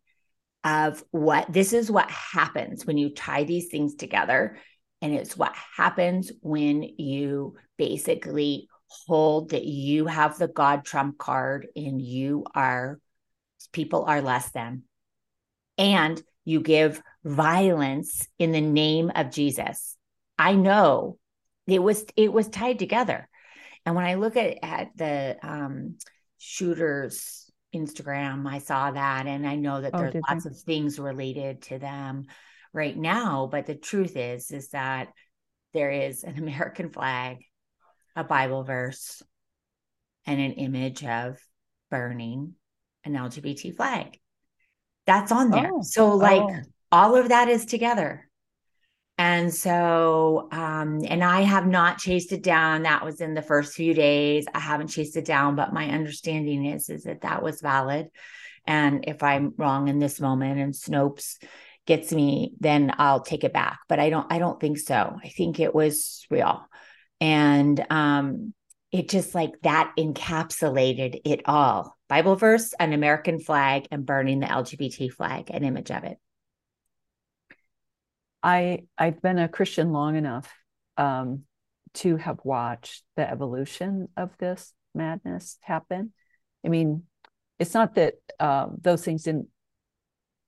of 0.64 1.04
what 1.12 1.52
this 1.52 1.74
is 1.74 1.92
what 1.92 2.10
happens 2.10 2.86
when 2.86 2.98
you 2.98 3.10
tie 3.10 3.44
these 3.44 3.68
things 3.68 3.96
together. 3.96 4.58
And 5.02 5.14
it's 5.14 5.36
what 5.36 5.54
happens 5.76 6.32
when 6.40 6.84
you 6.84 7.58
basically 7.78 8.70
hold 8.88 9.50
that 9.50 9.66
you 9.66 10.06
have 10.06 10.38
the 10.38 10.48
God 10.48 10.86
trump 10.86 11.18
card 11.18 11.68
and 11.76 12.02
you 12.02 12.46
are, 12.56 12.98
people 13.74 14.06
are 14.06 14.22
less 14.22 14.50
than. 14.52 14.84
And 15.78 16.24
you 16.46 16.62
give 16.62 17.02
violence 17.26 18.26
in 18.40 18.54
the 18.54 18.62
name 18.62 19.12
of 19.14 19.32
Jesus. 19.32 19.98
I 20.40 20.54
know 20.54 21.18
it 21.68 21.84
was 21.84 22.06
it 22.16 22.32
was 22.32 22.48
tied 22.48 22.80
together. 22.80 23.28
And 23.86 23.96
when 23.96 24.06
I 24.06 24.14
look 24.14 24.38
at, 24.38 24.60
at 24.64 24.92
the 24.96 25.36
um, 25.44 25.98
shooters 26.42 27.52
Instagram. 27.74 28.48
I 28.48 28.58
saw 28.58 28.92
that, 28.92 29.28
and 29.28 29.48
I 29.48 29.56
know 29.56 29.82
that 29.82 29.92
oh, 29.94 30.00
there's 30.00 30.16
lots 30.28 30.46
of 30.46 30.58
things 30.58 31.00
related 31.00 31.62
to 31.64 31.78
them 31.78 32.26
right 32.74 32.98
now. 32.98 33.48
But 33.50 33.68
the 33.68 33.76
truth 33.76 34.18
is, 34.18 34.50
is 34.50 34.70
that 34.70 35.10
there 35.74 35.92
is 35.92 36.24
an 36.24 36.38
American 36.40 36.90
flag, 36.90 37.38
a 38.16 38.24
Bible 38.24 38.64
verse, 38.64 39.22
and 40.26 40.42
an 40.42 40.54
image 40.54 41.06
of 41.06 41.38
burning 41.92 42.56
an 43.04 43.14
LGBT 43.14 43.76
flag. 43.76 44.20
That's 45.06 45.32
on 45.32 45.52
there. 45.52 45.70
Oh. 45.72 45.82
So, 45.84 46.16
like, 46.16 46.42
oh. 46.42 46.62
all 46.92 47.16
of 47.16 47.30
that 47.30 47.50
is 47.50 47.66
together. 47.66 48.28
And 49.22 49.54
so, 49.54 50.48
um, 50.52 51.02
and 51.08 51.24
I 51.24 51.42
have 51.42 51.68
not 51.68 52.00
chased 52.00 52.32
it 52.32 52.42
down. 52.42 52.82
That 52.82 53.06
was 53.06 53.22
in 53.22 53.36
the 53.36 53.44
first 53.44 53.76
few 53.76 53.94
days. 53.94 54.48
I 54.52 54.60
haven't 54.60 54.88
chased 54.88 55.16
it 55.16 55.26
down, 55.26 55.56
but 55.56 55.72
my 55.72 55.92
understanding 55.92 56.66
is 56.66 56.90
is 56.90 57.04
that 57.04 57.22
that 57.22 57.44
was 57.44 57.62
valid. 57.62 58.10
And 58.66 59.06
if 59.08 59.22
I'm 59.22 59.54
wrong 59.58 59.90
in 59.90 60.00
this 60.00 60.20
moment, 60.20 60.60
and 60.60 60.74
Snopes 60.74 61.36
gets 61.86 62.12
me, 62.12 62.54
then 62.62 62.96
I'll 62.98 63.20
take 63.20 63.44
it 63.44 63.54
back. 63.54 63.82
But 63.88 64.00
I 64.00 64.10
don't. 64.10 64.26
I 64.34 64.40
don't 64.40 64.60
think 64.60 64.80
so. 64.80 65.20
I 65.24 65.28
think 65.28 65.60
it 65.60 65.76
was 65.76 66.26
real, 66.32 66.66
and 67.20 67.86
um, 67.92 68.56
it 68.92 69.08
just 69.08 69.36
like 69.36 69.52
that 69.62 69.94
encapsulated 70.00 71.22
it 71.26 71.42
all. 71.46 71.96
Bible 72.10 72.38
verse, 72.38 72.74
an 72.80 72.92
American 72.92 73.40
flag, 73.40 73.88
and 73.92 74.04
burning 74.04 74.40
the 74.40 74.48
LGBT 74.48 75.14
flag, 75.14 75.52
an 75.52 75.64
image 75.64 75.92
of 75.92 76.06
it. 76.06 76.18
I 78.44 78.84
I've 78.98 79.22
been 79.22 79.40
a 79.40 79.50
Christian 79.50 79.92
long 79.92 80.16
enough 80.16 80.52
um, 80.98 81.44
to 81.96 82.18
have 82.18 82.40
watched 82.44 83.04
the 83.16 83.30
evolution 83.30 84.08
of 84.18 84.32
this 84.40 84.74
madness 84.94 85.58
happen. 85.62 86.14
I 86.66 86.70
mean, 86.70 87.04
it's 87.60 87.74
not 87.74 87.96
that 87.96 88.16
uh, 88.40 88.68
those 88.82 89.04
things 89.04 89.24
didn't 89.24 89.48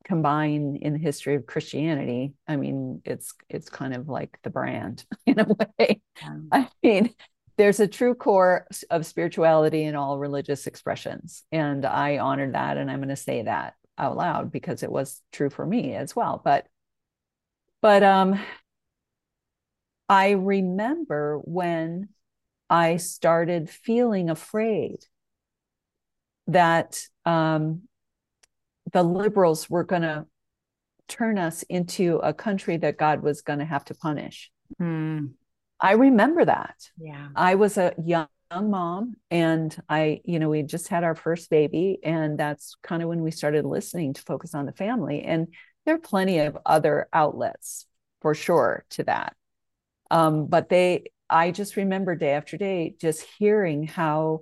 combine 0.04 0.78
in 0.82 0.94
the 0.94 1.00
history 1.00 1.36
of 1.36 1.46
Christianity. 1.46 2.34
I 2.48 2.56
mean, 2.56 3.02
it's 3.06 3.34
it's 3.50 3.70
kind 3.70 3.94
of 3.94 4.10
like 4.10 4.38
the 4.44 4.50
brand 4.50 5.06
in 5.26 5.40
a 5.40 5.46
way. 5.46 6.02
Yeah. 6.22 6.38
I 6.52 6.70
mean, 6.82 7.14
there's 7.58 7.80
a 7.80 7.88
true 7.88 8.16
core 8.16 8.68
of 8.90 9.06
spirituality 9.06 9.84
in 9.84 9.96
all 9.96 10.18
religious 10.18 10.68
expressions, 10.68 11.44
and 11.52 11.86
I 11.86 12.18
honor 12.18 12.52
that, 12.52 12.78
and 12.78 12.90
I'm 12.90 13.00
going 13.00 13.10
to 13.10 13.16
say 13.16 13.44
that 13.44 13.76
out 13.98 14.18
loud 14.18 14.52
because 14.52 14.82
it 14.82 14.92
was 14.92 15.22
true 15.32 15.50
for 15.50 15.66
me 15.66 15.94
as 15.94 16.16
well. 16.16 16.42
But 16.44 16.66
but 17.84 18.02
um, 18.02 18.40
I 20.08 20.32
remember 20.32 21.42
when 21.44 22.08
I 22.70 22.96
started 22.96 23.70
feeling 23.70 24.30
afraid 24.30 25.00
that 26.48 27.06
um, 27.26 27.82
the 28.94 29.04
liberals 29.04 29.70
were 29.70 29.84
going 29.84 30.04
to 30.04 30.26
turn 31.10 31.38
us 31.38 31.64
into 31.64 32.20
a 32.20 32.34
country 32.34 32.78
that 32.78 32.98
God 32.98 33.22
was 33.22 33.42
going 33.42 33.60
to 33.60 33.66
have 33.66 33.84
to 33.86 33.96
punish. 33.96 34.50
Mm. 34.82 35.32
I 35.78 35.92
remember 35.92 36.46
that. 36.46 36.90
Yeah. 36.98 37.28
I 37.36 37.56
was 37.56 37.78
a 37.78 37.94
young, 38.02 38.28
young 38.50 38.72
mom 38.72 39.16
and 39.30 39.76
I, 39.90 40.22
you 40.24 40.40
know, 40.40 40.50
we 40.50 40.64
just 40.64 40.88
had 40.88 41.04
our 41.04 41.16
first 41.16 41.50
baby. 41.50 42.00
And 42.02 42.40
that's 42.40 42.76
kind 42.82 43.04
of 43.04 43.10
when 43.10 43.22
we 43.22 43.32
started 43.32 43.66
listening 43.66 44.14
to 44.14 44.22
focus 44.22 44.56
on 44.56 44.68
the 44.68 44.72
family. 44.72 45.24
And 45.24 45.48
there 45.86 45.96
are 45.96 46.00
plenty 46.00 46.40
of 46.40 46.58
other 46.66 47.08
outlets 47.12 47.86
for 48.22 48.34
sure 48.34 48.86
to 48.92 49.04
that. 49.04 49.36
Um, 50.12 50.48
but 50.48 50.70
they, 50.70 51.06
I 51.30 51.52
just 51.52 51.76
remember 51.76 52.16
day 52.16 52.32
after 52.32 52.58
day 52.58 52.96
just 53.00 53.26
hearing 53.38 53.88
how 53.88 54.42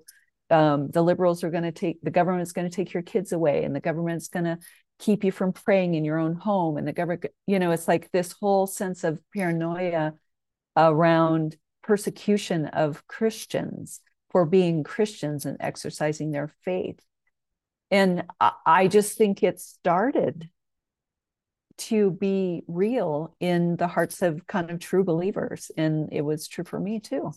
um, 0.50 0.89
the 0.89 1.01
liberals 1.01 1.43
are 1.43 1.50
going 1.50 1.63
to 1.63 1.71
take 1.71 2.01
the 2.01 2.12
government's 2.12 2.51
going 2.51 2.69
to 2.69 2.75
take 2.75 2.93
your 2.93 3.03
kids 3.03 3.31
away, 3.31 3.63
and 3.63 3.75
the 3.75 3.79
government's 3.79 4.27
going 4.27 4.43
to 4.43 4.60
keep 5.00 5.24
you 5.24 5.31
from 5.31 5.53
praying 5.53 5.95
in 5.95 6.05
your 6.05 6.19
own 6.19 6.36
home, 6.36 6.77
and 6.77 6.88
the 6.88 6.93
government, 6.93 7.25
you 7.48 7.57
know, 7.57 7.71
it's 7.71 7.88
like 7.88 8.12
this 8.12 8.33
whole 8.33 8.67
sense 8.67 9.03
of 9.03 9.19
paranoia 9.33 10.13
around 10.75 11.55
persecution 11.83 12.65
of 12.67 13.07
Christians 13.07 14.01
for 14.29 14.45
being 14.45 14.83
Christians 14.83 15.45
and 15.45 15.57
exercising 15.60 16.31
their 16.31 16.53
faith. 16.63 17.00
And 17.89 18.24
I 18.65 18.88
just 18.88 19.17
think 19.17 19.43
it 19.43 19.60
started 19.60 20.50
to 21.88 22.11
be 22.11 22.63
real 22.67 23.35
in 23.39 23.75
the 23.75 23.88
hearts 23.88 24.21
of 24.21 24.45
kind 24.47 24.69
of 24.69 24.79
true 24.79 25.03
believers. 25.03 25.71
And 25.77 26.09
it 26.11 26.21
was 26.21 26.47
true 26.47 26.63
for 26.63 26.79
me 26.79 27.00
too. 27.00 27.31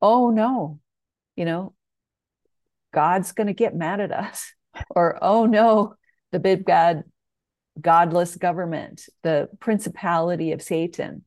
Oh 0.00 0.30
no, 0.30 0.80
you 1.36 1.44
know, 1.44 1.74
God's 2.92 3.32
going 3.32 3.48
to 3.48 3.54
get 3.54 3.74
mad 3.74 4.00
at 4.00 4.12
us. 4.12 4.52
Or, 4.90 5.18
oh 5.22 5.46
no, 5.46 5.94
the 6.30 6.38
big 6.38 6.64
bad 6.64 7.02
godless 7.80 8.36
government, 8.36 9.08
the 9.24 9.48
principality 9.58 10.52
of 10.52 10.62
Satan, 10.62 11.24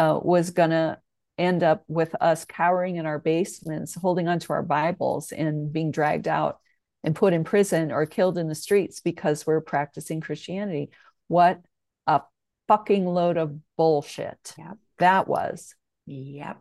uh, 0.00 0.18
was 0.20 0.50
going 0.50 0.70
to 0.70 0.98
end 1.38 1.62
up 1.62 1.84
with 1.86 2.16
us 2.20 2.44
cowering 2.44 2.96
in 2.96 3.06
our 3.06 3.20
basements, 3.20 3.94
holding 3.94 4.26
onto 4.26 4.52
our 4.52 4.62
Bibles 4.64 5.30
and 5.30 5.72
being 5.72 5.92
dragged 5.92 6.26
out 6.26 6.58
and 7.04 7.14
put 7.14 7.32
in 7.32 7.44
prison 7.44 7.92
or 7.92 8.06
killed 8.06 8.36
in 8.38 8.48
the 8.48 8.54
streets 8.54 9.00
because 9.00 9.46
we're 9.46 9.60
practicing 9.60 10.20
Christianity. 10.20 10.90
What 11.28 11.60
a 12.06 12.22
fucking 12.68 13.06
load 13.06 13.36
of 13.36 13.56
bullshit. 13.76 14.54
Yep. 14.58 14.78
That 14.98 15.28
was. 15.28 15.74
Yep. 16.06 16.58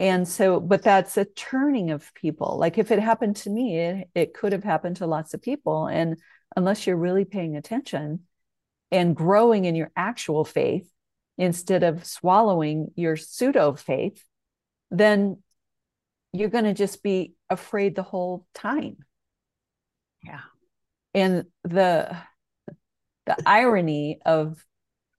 And 0.00 0.28
so, 0.28 0.60
but 0.60 0.82
that's 0.82 1.16
a 1.16 1.24
turning 1.24 1.90
of 1.90 2.14
people. 2.14 2.56
Like 2.58 2.78
if 2.78 2.90
it 2.90 3.00
happened 3.00 3.36
to 3.36 3.50
me, 3.50 3.78
it, 3.78 4.08
it 4.14 4.34
could 4.34 4.52
have 4.52 4.64
happened 4.64 4.96
to 4.96 5.06
lots 5.06 5.34
of 5.34 5.42
people. 5.42 5.86
And 5.86 6.18
unless 6.56 6.86
you're 6.86 6.96
really 6.96 7.24
paying 7.24 7.56
attention 7.56 8.20
and 8.90 9.16
growing 9.16 9.64
in 9.64 9.74
your 9.74 9.90
actual 9.96 10.44
faith 10.44 10.88
instead 11.36 11.82
of 11.82 12.04
swallowing 12.04 12.92
your 12.94 13.16
pseudo 13.16 13.74
faith, 13.74 14.24
then 14.90 15.42
you're 16.32 16.48
going 16.48 16.64
to 16.64 16.74
just 16.74 17.02
be 17.02 17.34
afraid 17.50 17.94
the 17.94 18.02
whole 18.02 18.46
time. 18.54 18.98
Yeah. 20.24 20.40
And 21.14 21.46
the 21.64 22.16
the 23.28 23.36
irony 23.46 24.20
of 24.26 24.64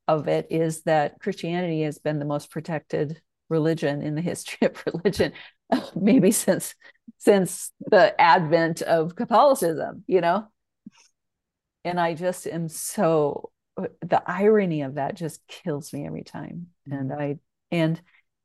of 0.07 0.27
it 0.27 0.47
is 0.49 0.81
that 0.83 1.19
Christianity 1.19 1.83
has 1.83 1.99
been 1.99 2.17
the 2.17 2.25
most 2.25 2.49
protected 2.49 3.21
religion 3.47 4.01
in 4.01 4.15
the 4.15 4.21
history 4.21 4.67
of 4.67 4.83
religion, 4.93 5.33
maybe 5.95 6.31
since 6.31 6.75
since 7.19 7.71
the 7.79 8.19
advent 8.19 8.81
of 8.81 9.15
Catholicism, 9.15 10.03
you 10.07 10.21
know. 10.21 10.47
And 11.85 11.99
I 11.99 12.13
just 12.13 12.45
am 12.47 12.67
so 12.67 13.51
the 14.01 14.21
irony 14.25 14.81
of 14.81 14.95
that 14.95 15.15
just 15.15 15.45
kills 15.47 15.93
me 15.93 16.05
every 16.05 16.23
time 16.23 16.67
mm-hmm. 16.87 16.99
and 16.99 17.13
i 17.13 17.37
and 17.71 18.01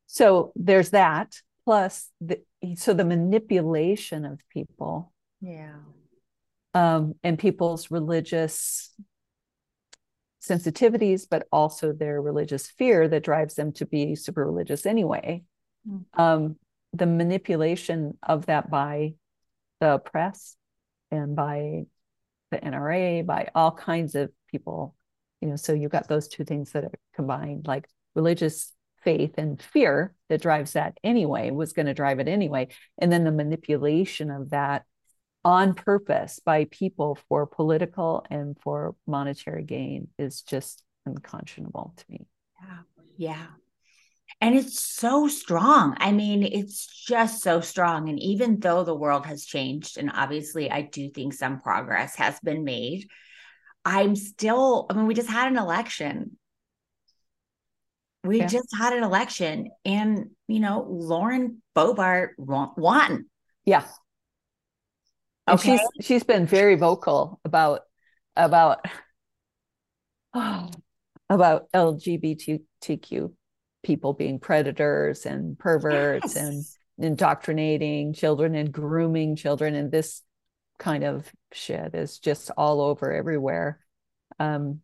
so 0.06 0.52
there's 0.54 0.90
that 0.90 1.34
plus 1.64 2.10
the 2.20 2.40
so 2.76 2.94
the 2.94 3.04
manipulation 3.04 4.24
of 4.24 4.40
people 4.50 5.12
yeah 5.40 5.76
um 6.74 7.14
and 7.22 7.38
people's 7.38 7.90
religious 7.90 8.90
sensitivities 10.46 11.26
but 11.28 11.46
also 11.50 11.92
their 11.92 12.20
religious 12.20 12.68
fear 12.68 13.08
that 13.08 13.24
drives 13.24 13.54
them 13.54 13.72
to 13.72 13.86
be 13.86 14.14
super 14.14 14.44
religious 14.44 14.86
anyway 14.86 15.42
mm-hmm. 15.88 16.20
um 16.20 16.56
the 16.94 17.06
manipulation 17.06 18.16
of 18.22 18.46
that 18.46 18.70
by 18.70 19.14
the 19.80 19.98
press 19.98 20.56
and 21.10 21.34
by 21.34 21.84
the 22.50 22.58
NRA, 22.58 23.26
by 23.26 23.48
all 23.54 23.72
kinds 23.72 24.14
of 24.14 24.30
people. 24.48 24.94
You 25.40 25.48
know, 25.48 25.56
so 25.56 25.72
you've 25.72 25.92
got 25.92 26.08
those 26.08 26.28
two 26.28 26.44
things 26.44 26.72
that 26.72 26.84
are 26.84 26.92
combined, 27.14 27.66
like 27.66 27.88
religious 28.14 28.72
faith 29.02 29.34
and 29.36 29.60
fear 29.60 30.14
that 30.28 30.40
drives 30.40 30.72
that 30.72 30.96
anyway, 31.04 31.50
was 31.50 31.72
going 31.72 31.86
to 31.86 31.94
drive 31.94 32.20
it 32.20 32.28
anyway. 32.28 32.68
And 32.98 33.12
then 33.12 33.24
the 33.24 33.32
manipulation 33.32 34.30
of 34.30 34.50
that 34.50 34.84
on 35.44 35.74
purpose 35.74 36.40
by 36.44 36.66
people 36.70 37.18
for 37.28 37.46
political 37.46 38.24
and 38.30 38.56
for 38.60 38.94
monetary 39.06 39.64
gain 39.64 40.08
is 40.18 40.42
just 40.42 40.82
unconscionable 41.06 41.92
to 41.96 42.04
me. 42.08 42.26
Yeah. 42.60 42.78
Yeah. 43.16 43.46
And 44.40 44.54
it's 44.54 44.80
so 44.80 45.28
strong. 45.28 45.96
I 46.00 46.10
mean, 46.12 46.42
it's 46.42 46.86
just 46.86 47.42
so 47.42 47.60
strong. 47.60 48.08
And 48.08 48.18
even 48.20 48.58
though 48.58 48.82
the 48.82 48.94
world 48.94 49.26
has 49.26 49.44
changed, 49.44 49.98
and 49.98 50.10
obviously 50.12 50.70
I 50.70 50.82
do 50.82 51.10
think 51.10 51.34
some 51.34 51.60
progress 51.60 52.16
has 52.16 52.40
been 52.40 52.64
made, 52.64 53.08
I'm 53.84 54.16
still, 54.16 54.86
I 54.88 54.94
mean, 54.94 55.06
we 55.06 55.14
just 55.14 55.28
had 55.28 55.48
an 55.48 55.58
election. 55.58 56.38
We 58.24 58.38
yeah. 58.38 58.46
just 58.46 58.74
had 58.74 58.94
an 58.94 59.02
election, 59.02 59.70
and, 59.84 60.30
you 60.48 60.58
know, 60.58 60.86
Lauren 60.88 61.60
Boebert 61.76 62.30
won. 62.38 63.26
Yeah. 63.66 63.84
Okay. 65.46 65.76
she's 65.76 66.06
she's 66.06 66.24
been 66.24 66.46
very 66.46 66.74
vocal 66.74 67.40
about 67.44 67.80
about 68.36 68.84
oh, 70.34 70.70
about 71.30 71.70
LGBTQ 71.72 73.32
people 73.82 74.14
being 74.14 74.38
predators 74.38 75.26
and 75.26 75.58
perverts 75.58 76.34
yes. 76.34 76.36
and 76.36 76.64
indoctrinating 76.96 78.14
children 78.14 78.54
and 78.54 78.72
grooming 78.72 79.36
children 79.36 79.74
and 79.74 79.92
this 79.92 80.22
kind 80.78 81.04
of 81.04 81.30
shit 81.52 81.94
is 81.94 82.18
just 82.18 82.50
all 82.56 82.80
over 82.80 83.12
everywhere 83.12 83.78
um 84.38 84.80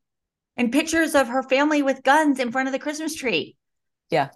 and 0.57 0.73
pictures 0.73 1.15
of 1.15 1.29
her 1.29 1.43
family 1.43 1.83
with 1.83 2.03
guns 2.03 2.39
in 2.39 2.53
front 2.53 2.69
of 2.69 2.73
the 2.73 2.79
christmas 2.79 3.15
tree 3.15 3.57
yeah 4.11 4.29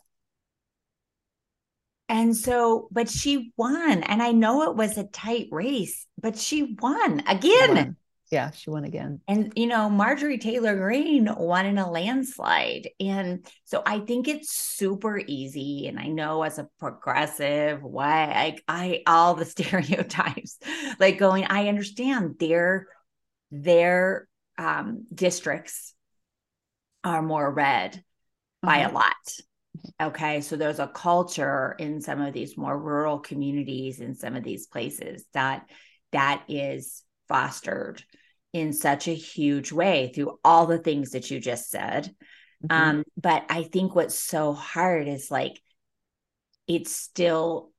and 2.08 2.36
so 2.36 2.88
but 2.90 3.08
she 3.08 3.52
won 3.56 4.02
and 4.02 4.22
i 4.22 4.32
know 4.32 4.70
it 4.70 4.76
was 4.76 4.98
a 4.98 5.04
tight 5.04 5.48
race 5.50 6.06
but 6.18 6.38
she 6.38 6.76
won 6.80 7.22
again 7.26 7.96
yeah, 8.34 8.50
she 8.50 8.70
won 8.70 8.82
again. 8.82 9.20
And 9.28 9.52
you 9.54 9.68
know, 9.68 9.88
Marjorie 9.88 10.38
Taylor 10.38 10.74
Greene 10.74 11.32
won 11.36 11.66
in 11.66 11.78
a 11.78 11.88
landslide. 11.88 12.88
And 12.98 13.46
so 13.62 13.80
I 13.86 14.00
think 14.00 14.26
it's 14.26 14.50
super 14.50 15.18
easy. 15.18 15.86
And 15.86 16.00
I 16.00 16.08
know 16.08 16.42
as 16.42 16.58
a 16.58 16.68
progressive, 16.80 17.82
why 17.82 18.24
I, 18.24 18.56
I 18.66 19.02
all 19.06 19.34
the 19.34 19.44
stereotypes, 19.44 20.58
like 20.98 21.16
going, 21.18 21.44
I 21.44 21.68
understand 21.68 22.36
their 22.40 22.88
their 23.52 24.26
um 24.58 25.06
districts 25.14 25.94
are 27.04 27.22
more 27.22 27.48
red 27.48 27.92
mm-hmm. 27.92 28.66
by 28.66 28.78
a 28.78 28.86
mm-hmm. 28.86 28.96
lot. 28.96 29.14
Okay. 30.00 30.40
So 30.40 30.56
there's 30.56 30.78
a 30.78 30.88
culture 30.88 31.74
in 31.78 32.00
some 32.00 32.20
of 32.20 32.32
these 32.32 32.56
more 32.56 32.78
rural 32.78 33.18
communities 33.18 34.00
in 34.00 34.14
some 34.14 34.36
of 34.36 34.44
these 34.44 34.66
places 34.66 35.24
that 35.34 35.68
that 36.12 36.44
is 36.48 37.02
fostered 37.28 38.02
in 38.52 38.72
such 38.72 39.08
a 39.08 39.14
huge 39.14 39.72
way 39.72 40.12
through 40.14 40.38
all 40.44 40.66
the 40.66 40.78
things 40.78 41.10
that 41.10 41.30
you 41.30 41.40
just 41.40 41.70
said. 41.70 42.14
Mm-hmm. 42.64 42.82
Um, 42.98 43.04
but 43.20 43.44
I 43.48 43.64
think 43.64 43.94
what's 43.94 44.18
so 44.18 44.52
hard 44.52 45.08
is 45.08 45.30
like 45.30 45.60
it's 46.66 46.94
still 46.94 47.70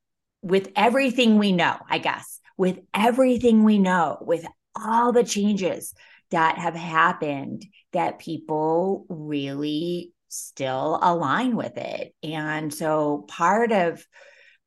with 0.41 0.69
everything 0.75 1.39
we 1.39 1.51
know, 1.51 1.77
I 1.89 1.97
guess, 1.97 2.39
with 2.57 2.79
everything 2.93 3.63
we 3.63 3.79
know, 3.79 4.17
with 4.21 4.45
all 4.75 5.11
the 5.11 5.23
changes 5.23 5.93
that 6.31 6.57
have 6.57 6.75
happened, 6.75 7.65
that 7.93 8.19
people 8.19 9.05
really 9.09 10.11
still 10.37 10.99
align 11.01 11.55
with 11.55 11.77
it. 11.77 12.13
And 12.23 12.73
so 12.73 13.25
part 13.27 13.71
of 13.71 14.05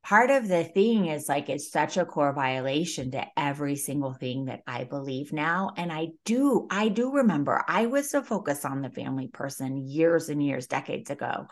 part 0.02 0.30
of 0.30 0.48
the 0.48 0.64
thing 0.64 1.06
is 1.06 1.28
like 1.28 1.48
it's 1.48 1.70
such 1.70 1.96
a 1.96 2.04
core 2.04 2.32
violation 2.32 3.10
to 3.10 3.26
every 3.36 3.76
single 3.76 4.14
thing 4.14 4.46
that 4.46 4.62
I 4.66 4.84
believe 4.84 5.32
now. 5.32 5.72
And 5.76 5.92
I 5.92 6.08
do, 6.24 6.66
I 6.70 6.88
do 6.88 7.12
remember 7.12 7.62
I 7.68 7.86
was 7.86 8.14
a 8.14 8.22
focus 8.22 8.64
on 8.64 8.80
the 8.80 8.90
family 8.90 9.28
person 9.28 9.76
years 9.76 10.28
and 10.28 10.42
years, 10.42 10.66
decades 10.66 11.10
ago, 11.10 11.46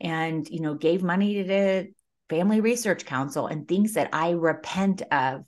and 0.00 0.46
you 0.48 0.60
know, 0.60 0.74
gave 0.74 1.02
money 1.02 1.34
to 1.36 1.44
the 1.44 1.92
Family 2.28 2.60
Research 2.60 3.04
Council 3.04 3.46
and 3.46 3.66
things 3.66 3.94
that 3.94 4.10
I 4.12 4.30
repent 4.30 5.02
of. 5.10 5.44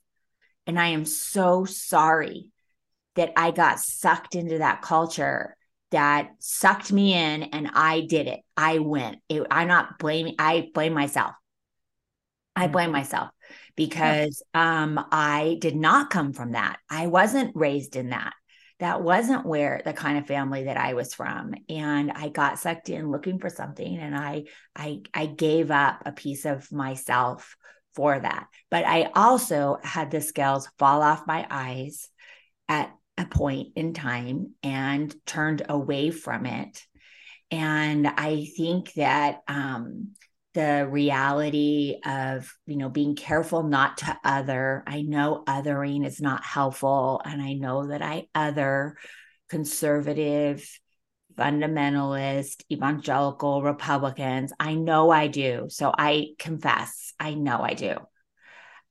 And 0.66 0.78
I 0.78 0.88
am 0.88 1.04
so 1.04 1.64
sorry 1.64 2.48
that 3.14 3.32
I 3.36 3.50
got 3.50 3.80
sucked 3.80 4.34
into 4.34 4.58
that 4.58 4.82
culture 4.82 5.55
that 5.90 6.30
sucked 6.40 6.92
me 6.92 7.14
in 7.14 7.44
and 7.44 7.70
I 7.72 8.00
did 8.00 8.26
it. 8.26 8.40
I 8.56 8.78
went. 8.78 9.18
It, 9.28 9.46
I'm 9.50 9.68
not 9.68 9.98
blaming, 9.98 10.34
I 10.38 10.70
blame 10.74 10.94
myself. 10.94 11.32
I 12.54 12.68
blame 12.68 12.90
myself 12.90 13.28
because 13.76 14.42
um, 14.54 14.98
I 15.12 15.58
did 15.60 15.76
not 15.76 16.10
come 16.10 16.32
from 16.32 16.52
that. 16.52 16.78
I 16.88 17.06
wasn't 17.06 17.54
raised 17.54 17.96
in 17.96 18.10
that. 18.10 18.32
That 18.78 19.02
wasn't 19.02 19.46
where 19.46 19.82
the 19.84 19.92
kind 19.92 20.18
of 20.18 20.26
family 20.26 20.64
that 20.64 20.76
I 20.76 20.94
was 20.94 21.14
from. 21.14 21.54
And 21.68 22.10
I 22.12 22.28
got 22.28 22.58
sucked 22.58 22.88
in 22.88 23.10
looking 23.10 23.38
for 23.38 23.50
something 23.50 23.96
and 23.98 24.14
I 24.14 24.44
I 24.74 25.02
I 25.14 25.26
gave 25.26 25.70
up 25.70 26.02
a 26.04 26.12
piece 26.12 26.44
of 26.44 26.70
myself 26.72 27.56
for 27.94 28.18
that. 28.18 28.46
But 28.70 28.84
I 28.84 29.10
also 29.14 29.78
had 29.82 30.10
the 30.10 30.20
scales 30.20 30.68
fall 30.78 31.02
off 31.02 31.26
my 31.26 31.46
eyes 31.50 32.08
at 32.68 32.92
a 33.18 33.26
point 33.26 33.68
in 33.76 33.94
time 33.94 34.54
and 34.62 35.14
turned 35.26 35.62
away 35.68 36.10
from 36.10 36.46
it. 36.46 36.82
And 37.50 38.06
I 38.06 38.46
think 38.56 38.92
that 38.94 39.40
um, 39.48 40.14
the 40.56 40.88
reality 40.90 41.98
of 42.06 42.50
you 42.64 42.76
know 42.76 42.88
being 42.88 43.14
careful 43.14 43.62
not 43.62 43.98
to 43.98 44.18
other 44.24 44.82
i 44.86 45.02
know 45.02 45.44
othering 45.46 46.06
is 46.06 46.18
not 46.18 46.42
helpful 46.42 47.20
and 47.26 47.42
i 47.42 47.52
know 47.52 47.88
that 47.88 48.00
i 48.00 48.26
other 48.34 48.96
conservative 49.50 50.66
fundamentalist 51.34 52.64
evangelical 52.72 53.62
republicans 53.62 54.50
i 54.58 54.72
know 54.72 55.10
i 55.10 55.26
do 55.26 55.66
so 55.68 55.92
i 55.96 56.28
confess 56.38 57.12
i 57.20 57.34
know 57.34 57.60
i 57.60 57.74
do 57.74 57.94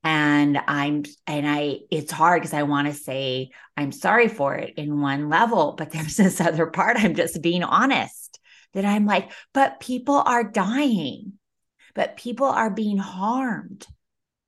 and 0.06 0.58
i'm 0.68 1.04
and 1.28 1.48
i 1.48 1.80
it's 1.92 2.12
hard 2.12 2.42
because 2.42 2.54
i 2.54 2.64
want 2.64 2.88
to 2.88 2.94
say 2.94 3.50
i'm 3.76 3.92
sorry 3.92 4.30
for 4.30 4.56
it 4.56 4.76
in 4.78 5.02
one 5.02 5.28
level 5.28 5.74
but 5.78 5.92
there's 5.92 6.16
this 6.16 6.40
other 6.40 6.68
part 6.68 6.98
i'm 6.98 7.16
just 7.16 7.42
being 7.42 7.64
honest 7.64 8.40
that 8.74 8.86
i'm 8.86 9.06
like 9.06 9.32
but 9.54 9.80
people 9.82 10.16
are 10.16 10.44
dying 10.44 11.34
but 11.96 12.18
people 12.18 12.48
are 12.48 12.70
being 12.70 12.98
harmed. 12.98 13.88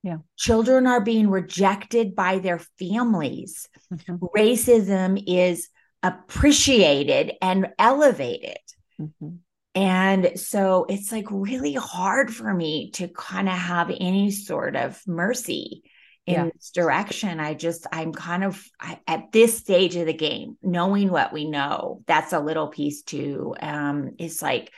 Yeah. 0.04 0.18
Children 0.36 0.86
are 0.86 1.00
being 1.00 1.28
rejected 1.28 2.14
by 2.14 2.38
their 2.38 2.60
families. 2.78 3.68
Mm-hmm. 3.92 4.26
Racism 4.36 5.22
is 5.26 5.68
appreciated 6.02 7.32
and 7.42 7.70
elevated. 7.78 8.58
Mm-hmm. 9.00 9.36
And 9.78 10.32
so 10.40 10.86
it's 10.88 11.12
like 11.12 11.26
really 11.30 11.74
hard 11.74 12.34
for 12.34 12.52
me 12.52 12.90
to 12.94 13.06
kind 13.06 13.48
of 13.48 13.54
have 13.54 13.90
any 13.90 14.32
sort 14.32 14.74
of 14.74 15.00
mercy 15.06 15.84
in 16.26 16.34
yeah. 16.34 16.44
this 16.52 16.72
direction. 16.72 17.38
I 17.38 17.54
just, 17.54 17.86
I'm 17.92 18.12
kind 18.12 18.42
of 18.42 18.60
I, 18.80 18.98
at 19.06 19.30
this 19.30 19.56
stage 19.56 19.94
of 19.94 20.06
the 20.06 20.12
game, 20.12 20.58
knowing 20.62 21.12
what 21.12 21.32
we 21.32 21.48
know, 21.48 22.02
that's 22.08 22.32
a 22.32 22.40
little 22.40 22.66
piece 22.66 23.02
too. 23.02 23.54
Um, 23.60 24.16
it's 24.18 24.42
like, 24.42 24.72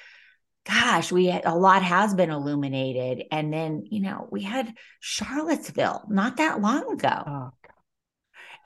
gosh, 0.66 1.10
we 1.10 1.26
had, 1.26 1.46
a 1.46 1.56
lot 1.56 1.82
has 1.82 2.12
been 2.12 2.30
illuminated. 2.30 3.24
And 3.32 3.50
then, 3.50 3.84
you 3.86 4.00
know, 4.00 4.28
we 4.30 4.42
had 4.42 4.74
Charlottesville 5.00 6.04
not 6.10 6.36
that 6.36 6.60
long 6.60 6.92
ago. 6.92 7.22
Oh, 7.26 7.50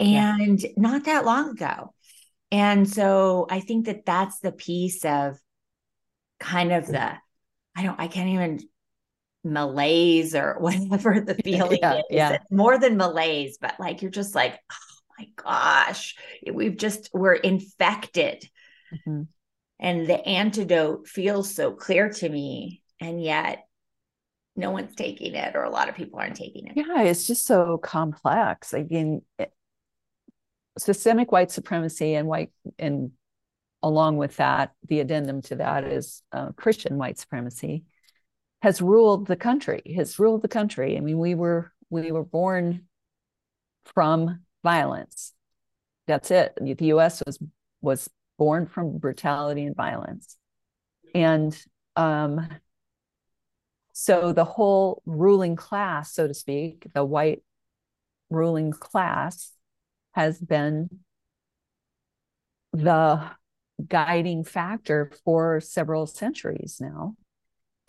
and 0.00 0.60
yeah. 0.60 0.70
not 0.76 1.04
that 1.04 1.24
long 1.24 1.50
ago. 1.50 1.94
And 2.50 2.90
so 2.90 3.46
I 3.48 3.60
think 3.60 3.86
that 3.86 4.04
that's 4.04 4.40
the 4.40 4.52
piece 4.52 5.04
of 5.04 5.38
kind 6.44 6.72
of 6.72 6.86
the, 6.86 7.12
I 7.76 7.82
don't, 7.82 7.98
I 7.98 8.08
can't 8.08 8.28
even 8.30 8.60
malaise 9.42 10.34
or 10.34 10.56
whatever 10.60 11.20
the 11.20 11.34
feeling 11.44 11.78
yeah, 11.80 11.98
is. 11.98 12.04
Yeah. 12.10 12.32
It's 12.34 12.50
more 12.50 12.78
than 12.78 12.96
malaise, 12.96 13.58
but 13.60 13.78
like 13.80 14.02
you're 14.02 14.10
just 14.10 14.34
like, 14.34 14.58
oh 14.70 15.14
my 15.18 15.26
gosh, 15.36 16.16
we've 16.52 16.76
just, 16.76 17.10
we're 17.12 17.34
infected 17.34 18.48
Mm-hmm. 18.94 19.22
And 19.80 20.06
the 20.06 20.26
antidote 20.26 21.08
feels 21.08 21.54
so 21.54 21.72
clear 21.72 22.08
to 22.08 22.28
me. 22.28 22.82
And 23.00 23.22
yet 23.22 23.66
no 24.56 24.70
one's 24.70 24.94
taking 24.94 25.34
it, 25.34 25.56
or 25.56 25.64
a 25.64 25.70
lot 25.70 25.88
of 25.88 25.96
people 25.96 26.20
aren't 26.20 26.36
taking 26.36 26.68
it. 26.68 26.74
Yeah, 26.76 27.02
it's 27.02 27.26
just 27.26 27.44
so 27.44 27.76
complex. 27.78 28.72
I 28.72 28.84
mean, 28.84 29.22
it, 29.38 29.52
systemic 30.78 31.32
white 31.32 31.50
supremacy 31.50 32.14
and 32.14 32.28
white 32.28 32.50
and 32.78 33.10
along 33.84 34.16
with 34.16 34.38
that, 34.38 34.72
the 34.88 35.00
addendum 35.00 35.42
to 35.42 35.56
that 35.56 35.84
is 35.84 36.22
uh, 36.32 36.52
Christian 36.52 36.96
white 36.96 37.18
supremacy 37.18 37.84
has 38.62 38.80
ruled 38.80 39.26
the 39.26 39.36
country. 39.36 39.82
Has 39.94 40.18
ruled 40.18 40.40
the 40.40 40.48
country. 40.48 40.96
I 40.96 41.00
mean, 41.00 41.18
we 41.18 41.34
were 41.34 41.70
we 41.90 42.10
were 42.10 42.24
born 42.24 42.86
from 43.84 44.40
violence. 44.62 45.34
That's 46.06 46.30
it. 46.30 46.54
The 46.58 46.86
U.S. 46.86 47.22
was 47.26 47.38
was 47.82 48.08
born 48.38 48.66
from 48.66 48.96
brutality 48.96 49.64
and 49.64 49.76
violence, 49.76 50.38
and 51.14 51.54
um, 51.94 52.48
so 53.92 54.32
the 54.32 54.46
whole 54.46 55.02
ruling 55.04 55.56
class, 55.56 56.14
so 56.14 56.26
to 56.26 56.32
speak, 56.32 56.86
the 56.94 57.04
white 57.04 57.42
ruling 58.30 58.72
class, 58.72 59.52
has 60.12 60.40
been 60.40 60.88
the 62.72 63.30
guiding 63.88 64.44
factor 64.44 65.10
for 65.24 65.60
several 65.60 66.06
centuries 66.06 66.78
now. 66.80 67.16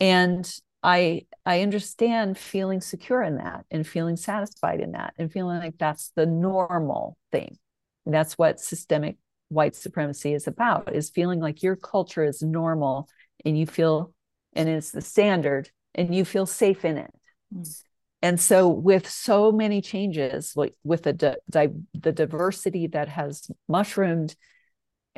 And 0.00 0.50
I 0.82 1.22
I 1.44 1.62
understand 1.62 2.38
feeling 2.38 2.80
secure 2.80 3.22
in 3.22 3.36
that 3.36 3.64
and 3.70 3.86
feeling 3.86 4.16
satisfied 4.16 4.80
in 4.80 4.92
that 4.92 5.14
and 5.18 5.32
feeling 5.32 5.58
like 5.58 5.78
that's 5.78 6.12
the 6.14 6.26
normal 6.26 7.16
thing. 7.32 7.56
And 8.04 8.14
that's 8.14 8.34
what 8.34 8.60
systemic 8.60 9.16
white 9.48 9.76
supremacy 9.76 10.34
is 10.34 10.46
about 10.46 10.94
is 10.94 11.10
feeling 11.10 11.40
like 11.40 11.62
your 11.62 11.76
culture 11.76 12.24
is 12.24 12.42
normal 12.42 13.08
and 13.44 13.58
you 13.58 13.66
feel 13.66 14.12
and 14.54 14.68
it's 14.68 14.90
the 14.90 15.00
standard 15.00 15.70
and 15.94 16.14
you 16.14 16.24
feel 16.24 16.46
safe 16.46 16.84
in 16.84 16.98
it. 16.98 17.14
Mm. 17.54 17.82
And 18.22 18.40
so, 18.40 18.68
with 18.68 19.08
so 19.08 19.52
many 19.52 19.80
changes, 19.80 20.54
like 20.56 20.74
with 20.82 21.02
the 21.02 21.12
di- 21.12 21.36
di- 21.50 21.68
the 21.94 22.12
diversity 22.12 22.86
that 22.88 23.08
has 23.08 23.48
mushroomed, 23.68 24.34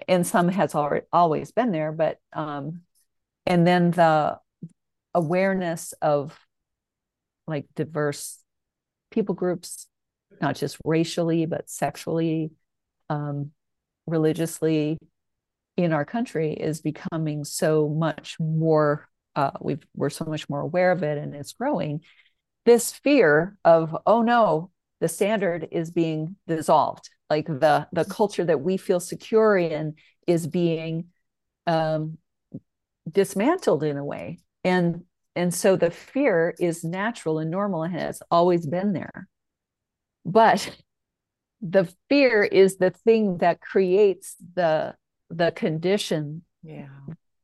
and 0.07 0.27
some 0.27 0.49
has 0.49 0.75
already 0.75 1.07
always 1.13 1.51
been 1.53 1.73
there, 1.73 1.93
but 1.93 2.19
um, 2.33 2.83
and 3.47 3.67
then 3.67 3.91
the 3.91 4.39
awareness 5.15 5.95
of 6.03 6.39
like 7.47 7.67
diverse 7.75 8.39
people 9.11 9.35
groups, 9.35 9.87
not 10.41 10.57
just 10.57 10.77
racially 10.85 11.47
but 11.47 11.69
sexually, 11.71 12.51
um, 13.09 13.53
religiously, 14.07 14.99
in 15.77 15.93
our 15.93 16.05
country 16.05 16.53
is 16.53 16.81
becoming 16.81 17.45
so 17.45 17.89
much 17.89 18.37
more. 18.39 19.09
Uh, 19.37 19.53
we 19.61 19.79
we're 19.95 20.11
so 20.11 20.25
much 20.25 20.49
more 20.49 20.61
aware 20.61 20.91
of 20.93 21.03
it, 21.03 21.19
and 21.19 21.35
it's 21.35 21.53
growing 21.53 22.01
this 22.67 22.93
fear 22.93 23.57
of 23.65 23.97
oh 24.07 24.23
no 24.23 24.71
the 25.01 25.09
standard 25.09 25.69
is 25.71 25.91
being 25.91 26.37
dissolved. 26.47 27.09
Like 27.31 27.47
the 27.47 27.87
the 27.93 28.05
culture 28.05 28.45
that 28.45 28.61
we 28.61 28.77
feel 28.77 29.01
secure 29.01 29.57
in 29.57 29.95
is 30.27 30.47
being 30.47 31.09
um, 31.67 32.19
dismantled 33.11 33.83
in 33.85 33.97
a 33.97 34.05
way. 34.05 34.39
And 34.65 35.05
and 35.37 35.55
so 35.55 35.77
the 35.77 35.91
fear 35.91 36.55
is 36.59 36.85
natural 36.85 37.39
and 37.39 37.51
normal 37.51 37.85
and 37.85 37.95
has 37.95 38.23
always 38.31 38.67
been 38.67 38.93
there. 38.93 39.29
But 40.25 40.77
the 41.61 41.93
fear 42.09 42.43
is 42.43 42.77
the 42.77 42.91
thing 42.91 43.39
that 43.39 43.61
creates 43.61 44.37
the 44.55 44.95
the 45.31 45.53
condition 45.53 46.43
yeah. 46.63 46.89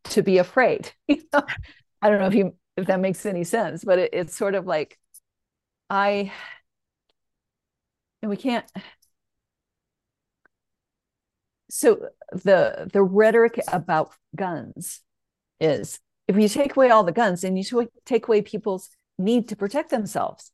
to 0.05 0.23
be 0.23 0.39
afraid. 0.39 0.93
I 1.11 2.11
don't 2.11 2.19
know 2.19 2.27
if 2.27 2.35
you 2.35 2.57
if 2.77 2.87
that 2.87 2.99
makes 2.99 3.25
any 3.25 3.45
sense 3.45 3.85
but 3.85 4.01
it, 4.01 4.11
it's 4.13 4.37
sort 4.37 4.57
of 4.57 4.67
like 4.67 4.99
I, 5.91 6.33
and 8.25 8.31
we 8.31 8.39
can't. 8.39 8.65
So 11.69 12.09
the 12.33 12.89
the 12.91 13.03
rhetoric 13.03 13.61
about 13.71 14.13
guns 14.35 15.03
is 15.61 16.01
if 16.27 16.37
you 16.37 16.49
take 16.49 16.75
away 16.75 16.89
all 16.89 17.05
the 17.05 17.13
guns 17.13 17.45
and 17.45 17.59
you 17.59 17.89
take 18.07 18.27
away 18.27 18.41
people's 18.41 18.89
need 19.19 19.49
to 19.49 19.57
protect 19.57 19.91
themselves. 19.91 20.53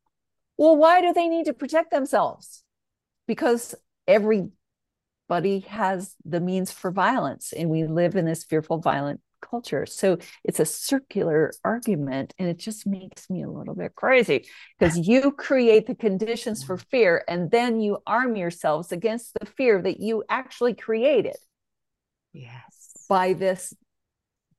Well, 0.57 0.75
why 0.75 0.99
do 0.99 1.13
they 1.13 1.29
need 1.29 1.45
to 1.45 1.53
protect 1.53 1.91
themselves? 1.91 2.63
Because 3.25 3.73
everybody 4.05 4.51
has 5.67 6.15
the 6.25 6.41
means 6.41 6.71
for 6.71 6.91
violence, 6.91 7.53
and 7.53 7.69
we 7.69 7.85
live 7.85 8.17
in 8.17 8.25
this 8.25 8.43
fearful, 8.43 8.79
violent 8.79 9.21
culture. 9.41 9.85
So 9.85 10.17
it's 10.43 10.59
a 10.59 10.65
circular 10.65 11.51
argument 11.63 12.33
and 12.39 12.47
it 12.47 12.57
just 12.57 12.87
makes 12.87 13.29
me 13.29 13.43
a 13.43 13.49
little 13.49 13.75
bit 13.75 13.95
crazy 13.95 14.45
because 14.77 14.97
you 14.97 15.31
create 15.31 15.87
the 15.87 15.95
conditions 15.95 16.63
for 16.63 16.77
fear 16.77 17.23
and 17.27 17.51
then 17.51 17.81
you 17.81 17.99
arm 18.05 18.35
yourselves 18.35 18.91
against 18.91 19.33
the 19.39 19.45
fear 19.45 19.81
that 19.81 19.99
you 19.99 20.23
actually 20.29 20.73
created. 20.73 21.35
Yes. 22.33 23.05
By 23.09 23.33
this 23.33 23.73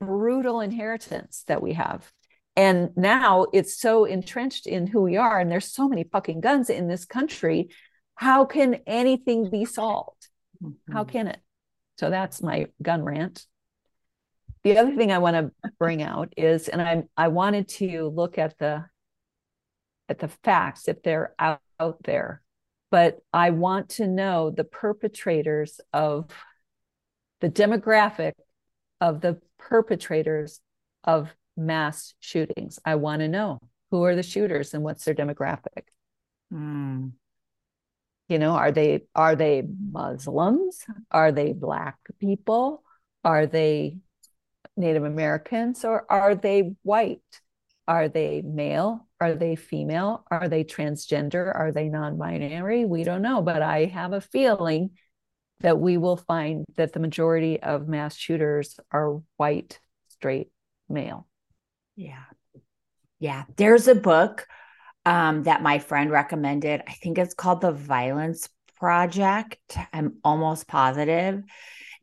brutal 0.01 0.61
inheritance 0.61 1.45
that 1.47 1.63
we 1.63 1.75
have. 1.75 2.11
And 2.55 2.91
now 2.97 3.47
it's 3.53 3.81
so 3.81 4.05
entrenched 4.05 4.67
in 4.67 4.87
who 4.87 5.01
we 5.01 5.17
are, 5.17 5.41
and 5.41 5.51
there's 5.51 5.73
so 5.73 5.89
many 5.89 6.05
fucking 6.05 6.41
guns 6.41 6.69
in 6.69 6.87
this 6.87 7.07
country. 7.07 7.71
How 8.17 8.45
can 8.45 8.81
anything 8.87 9.49
be 9.49 9.65
solved? 9.65 10.29
Mm-hmm. 10.63 10.93
How 10.93 11.05
can 11.05 11.29
it? 11.29 11.41
So 11.99 12.11
that's 12.11 12.43
my 12.43 12.67
gun 12.83 13.05
rant 13.05 13.47
the 14.65 14.79
other 14.79 14.95
thing 14.95 15.11
I 15.11 15.19
want 15.19 15.37
to 15.37 15.71
bring 15.79 16.03
out 16.03 16.33
is, 16.37 16.69
and 16.69 16.81
I 16.81 17.05
I 17.17 17.29
wanted 17.29 17.69
to 17.69 18.09
look 18.09 18.39
at 18.39 18.59
the 18.59 18.85
at 20.09 20.19
the 20.19 20.29
facts 20.29 20.89
if 20.89 21.03
they're 21.03 21.35
out, 21.39 21.61
out 21.81 22.03
there, 22.05 22.43
but 22.91 23.19
I 23.33 23.51
want 23.51 23.91
to 23.91 24.07
know 24.07 24.51
the 24.51 24.65
perpetrators 24.65 25.81
of 25.93 26.31
the 27.41 27.49
demographic 27.49 28.33
of 29.01 29.21
the 29.21 29.41
perpetrators 29.59 30.61
of 31.05 31.35
mass 31.57 32.15
shootings. 32.21 32.79
I 32.85 32.95
want 32.95 33.21
to 33.21 33.29
know 33.29 33.59
who 33.91 34.05
are 34.05 34.15
the 34.15 34.23
shooters 34.23 34.75
and 34.75 34.85
what's 34.85 35.05
their 35.05 35.15
demographic. 35.15 35.85
Mm. 36.53 37.13
You 38.29 38.39
know, 38.39 38.53
are 38.53 38.71
they 38.71 39.03
are 39.15 39.35
they 39.35 39.63
Muslims? 39.91 40.85
Are 41.11 41.33
they 41.33 41.53
black 41.53 41.99
people? 42.21 42.85
Are 43.25 43.47
they 43.47 43.99
Native 44.77 45.05
Americans 45.05 45.85
or 45.85 46.07
are 46.11 46.35
they 46.35 46.75
white? 46.83 47.21
Are 47.87 48.09
they 48.09 48.43
male? 48.43 49.07
Are 49.21 49.35
they 49.35 49.57
female? 49.57 50.25
Are 50.31 50.49
they 50.49 50.65
transgender? 50.65 51.55
Are 51.55 51.73
they 51.73 51.89
non 51.89 52.17
binary? 52.17 52.85
We 52.85 53.05
don't 53.05 53.23
know, 53.23 53.43
but 53.43 53.63
I 53.63 53.87
have 53.87 54.13
a 54.13 54.21
feeling 54.21 54.91
that 55.61 55.79
we 55.79 55.97
will 55.97 56.17
find 56.17 56.65
that 56.77 56.93
the 56.93 57.01
majority 57.01 57.61
of 57.63 57.89
mass 57.89 58.17
shooters 58.17 58.79
are 58.91 59.21
white, 59.37 59.79
straight, 60.09 60.51
male. 60.89 61.27
Yeah. 61.97 62.25
Yeah. 63.19 63.45
There's 63.57 63.89
a 63.89 63.95
book 63.95 64.47
um, 65.05 65.45
that 65.45 65.63
my 65.63 65.79
friend 65.79 66.11
recommended. 66.11 66.83
I 66.87 66.93
think 66.93 67.19
it's 67.19 67.35
called 67.35 67.61
The 67.61 67.73
Violence 67.73 68.49
Project. 68.79 69.77
I'm 69.93 70.17
almost 70.25 70.67
positive 70.67 71.43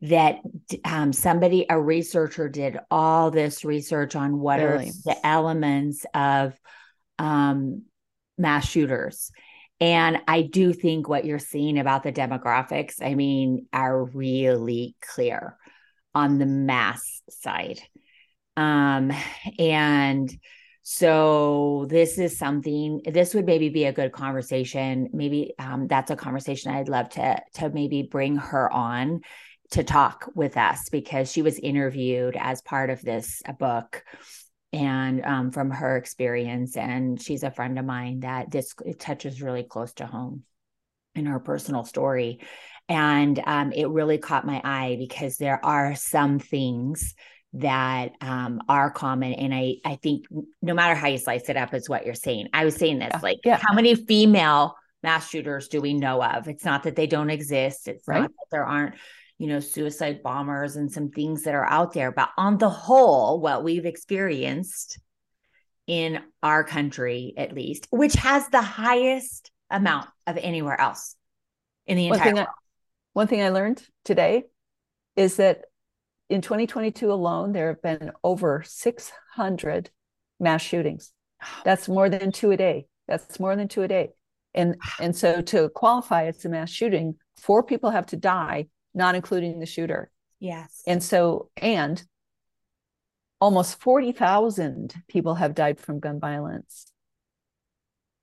that 0.02 0.40
um, 0.84 1.12
somebody, 1.12 1.66
a 1.68 1.80
researcher, 1.80 2.48
did 2.48 2.78
all 2.90 3.30
this 3.30 3.64
research 3.64 4.16
on 4.16 4.38
what 4.38 4.60
really? 4.60 4.88
are 4.88 4.92
the 5.04 5.26
elements 5.26 6.06
of 6.14 6.58
um, 7.18 7.82
mass 8.38 8.68
shooters. 8.68 9.30
And 9.80 10.18
I 10.28 10.42
do 10.42 10.72
think 10.72 11.08
what 11.08 11.24
you're 11.24 11.38
seeing 11.38 11.78
about 11.78 12.02
the 12.02 12.12
demographics, 12.12 13.02
I 13.02 13.14
mean, 13.14 13.66
are 13.72 14.04
really 14.04 14.94
clear 15.00 15.56
on 16.14 16.38
the 16.38 16.46
mass 16.46 17.22
side. 17.30 17.80
Um, 18.56 19.12
and 19.58 20.30
so 20.82 21.86
this 21.88 22.18
is 22.18 22.38
something 22.38 23.02
this 23.04 23.32
would 23.34 23.46
maybe 23.46 23.68
be 23.68 23.84
a 23.84 23.92
good 23.92 24.12
conversation. 24.12 25.08
Maybe 25.12 25.54
um, 25.58 25.86
that's 25.86 26.10
a 26.10 26.16
conversation 26.16 26.72
I'd 26.72 26.88
love 26.88 27.10
to 27.10 27.40
to 27.54 27.70
maybe 27.70 28.02
bring 28.02 28.36
her 28.36 28.70
on 28.70 29.20
to 29.70 29.84
talk 29.84 30.28
with 30.34 30.56
us 30.56 30.88
because 30.88 31.30
she 31.30 31.42
was 31.42 31.58
interviewed 31.58 32.36
as 32.38 32.60
part 32.62 32.90
of 32.90 33.00
this 33.02 33.42
book 33.58 34.04
and 34.72 35.24
um, 35.24 35.50
from 35.50 35.70
her 35.70 35.96
experience 35.96 36.76
and 36.76 37.20
she's 37.20 37.42
a 37.42 37.50
friend 37.50 37.78
of 37.78 37.84
mine 37.84 38.20
that 38.20 38.50
this 38.50 38.74
it 38.84 39.00
touches 39.00 39.42
really 39.42 39.62
close 39.62 39.92
to 39.94 40.06
home 40.06 40.44
in 41.14 41.26
her 41.26 41.40
personal 41.40 41.84
story 41.84 42.40
and 42.88 43.40
um, 43.46 43.72
it 43.72 43.88
really 43.88 44.18
caught 44.18 44.46
my 44.46 44.60
eye 44.64 44.96
because 44.98 45.36
there 45.36 45.64
are 45.64 45.94
some 45.94 46.38
things 46.38 47.14
that 47.52 48.12
um, 48.20 48.60
are 48.68 48.90
common 48.90 49.32
and 49.32 49.52
i 49.52 49.74
i 49.84 49.96
think 49.96 50.26
no 50.62 50.72
matter 50.74 50.94
how 50.94 51.08
you 51.08 51.18
slice 51.18 51.48
it 51.48 51.56
up 51.56 51.74
is 51.74 51.88
what 51.88 52.06
you're 52.06 52.14
saying 52.14 52.46
i 52.52 52.64
was 52.64 52.76
saying 52.76 53.00
this 53.00 53.10
yeah. 53.12 53.20
like 53.22 53.38
yeah. 53.44 53.58
how 53.60 53.74
many 53.74 53.94
female 53.94 54.76
mass 55.02 55.28
shooters 55.28 55.66
do 55.66 55.80
we 55.80 55.94
know 55.94 56.22
of 56.22 56.46
it's 56.46 56.64
not 56.64 56.84
that 56.84 56.94
they 56.94 57.08
don't 57.08 57.30
exist 57.30 57.88
it's 57.88 58.06
right. 58.06 58.20
not 58.20 58.30
that 58.30 58.46
there 58.52 58.64
aren't 58.64 58.94
you 59.40 59.46
know, 59.46 59.58
suicide 59.58 60.22
bombers 60.22 60.76
and 60.76 60.92
some 60.92 61.08
things 61.08 61.44
that 61.44 61.54
are 61.54 61.64
out 61.64 61.94
there. 61.94 62.12
But 62.12 62.28
on 62.36 62.58
the 62.58 62.68
whole, 62.68 63.40
what 63.40 63.64
we've 63.64 63.86
experienced 63.86 64.98
in 65.86 66.20
our 66.42 66.62
country, 66.62 67.32
at 67.38 67.54
least, 67.54 67.88
which 67.90 68.12
has 68.16 68.46
the 68.50 68.60
highest 68.60 69.50
amount 69.70 70.10
of 70.26 70.36
anywhere 70.36 70.78
else 70.78 71.16
in 71.86 71.96
the 71.96 72.08
entire 72.08 72.18
one 72.18 72.26
thing 72.26 72.34
world. 72.34 72.48
I, 72.48 72.54
one 73.14 73.26
thing 73.28 73.42
I 73.42 73.48
learned 73.48 73.82
today 74.04 74.42
is 75.16 75.36
that 75.36 75.62
in 76.28 76.42
2022 76.42 77.10
alone, 77.10 77.52
there 77.52 77.68
have 77.68 77.80
been 77.80 78.12
over 78.22 78.62
600 78.66 79.90
mass 80.38 80.60
shootings. 80.60 81.12
That's 81.64 81.88
more 81.88 82.10
than 82.10 82.30
two 82.30 82.50
a 82.50 82.58
day. 82.58 82.88
That's 83.08 83.40
more 83.40 83.56
than 83.56 83.68
two 83.68 83.84
a 83.84 83.88
day. 83.88 84.10
And 84.52 84.76
and 85.00 85.16
so 85.16 85.40
to 85.40 85.70
qualify 85.70 86.26
as 86.26 86.44
a 86.44 86.50
mass 86.50 86.68
shooting, 86.68 87.14
four 87.38 87.62
people 87.62 87.88
have 87.88 88.06
to 88.06 88.16
die, 88.16 88.66
not 88.94 89.14
including 89.14 89.60
the 89.60 89.66
shooter. 89.66 90.10
Yes. 90.38 90.82
And 90.86 91.02
so 91.02 91.50
and 91.56 92.02
almost 93.40 93.80
40,000 93.80 94.94
people 95.08 95.34
have 95.34 95.54
died 95.54 95.80
from 95.80 96.00
gun 96.00 96.20
violence. 96.20 96.86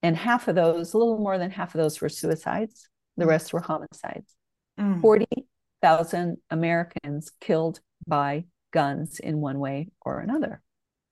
And 0.04 0.16
half 0.16 0.48
of 0.48 0.56
those, 0.56 0.94
a 0.94 0.98
little 0.98 1.18
more 1.18 1.38
than 1.38 1.52
half 1.52 1.74
of 1.74 1.82
those 1.82 2.00
were 2.00 2.10
suicides. 2.10 2.88
The 3.18 3.26
mm. 3.26 3.30
rest 3.30 3.52
were 3.52 3.62
homicides. 3.62 4.36
Mm. 4.80 5.02
40,000 5.02 6.38
Americans 6.52 7.32
killed 7.42 7.80
by 8.06 8.46
guns 8.72 9.20
in 9.20 9.40
one 9.40 9.60
way 9.60 9.90
or 10.02 10.20
another. 10.20 10.62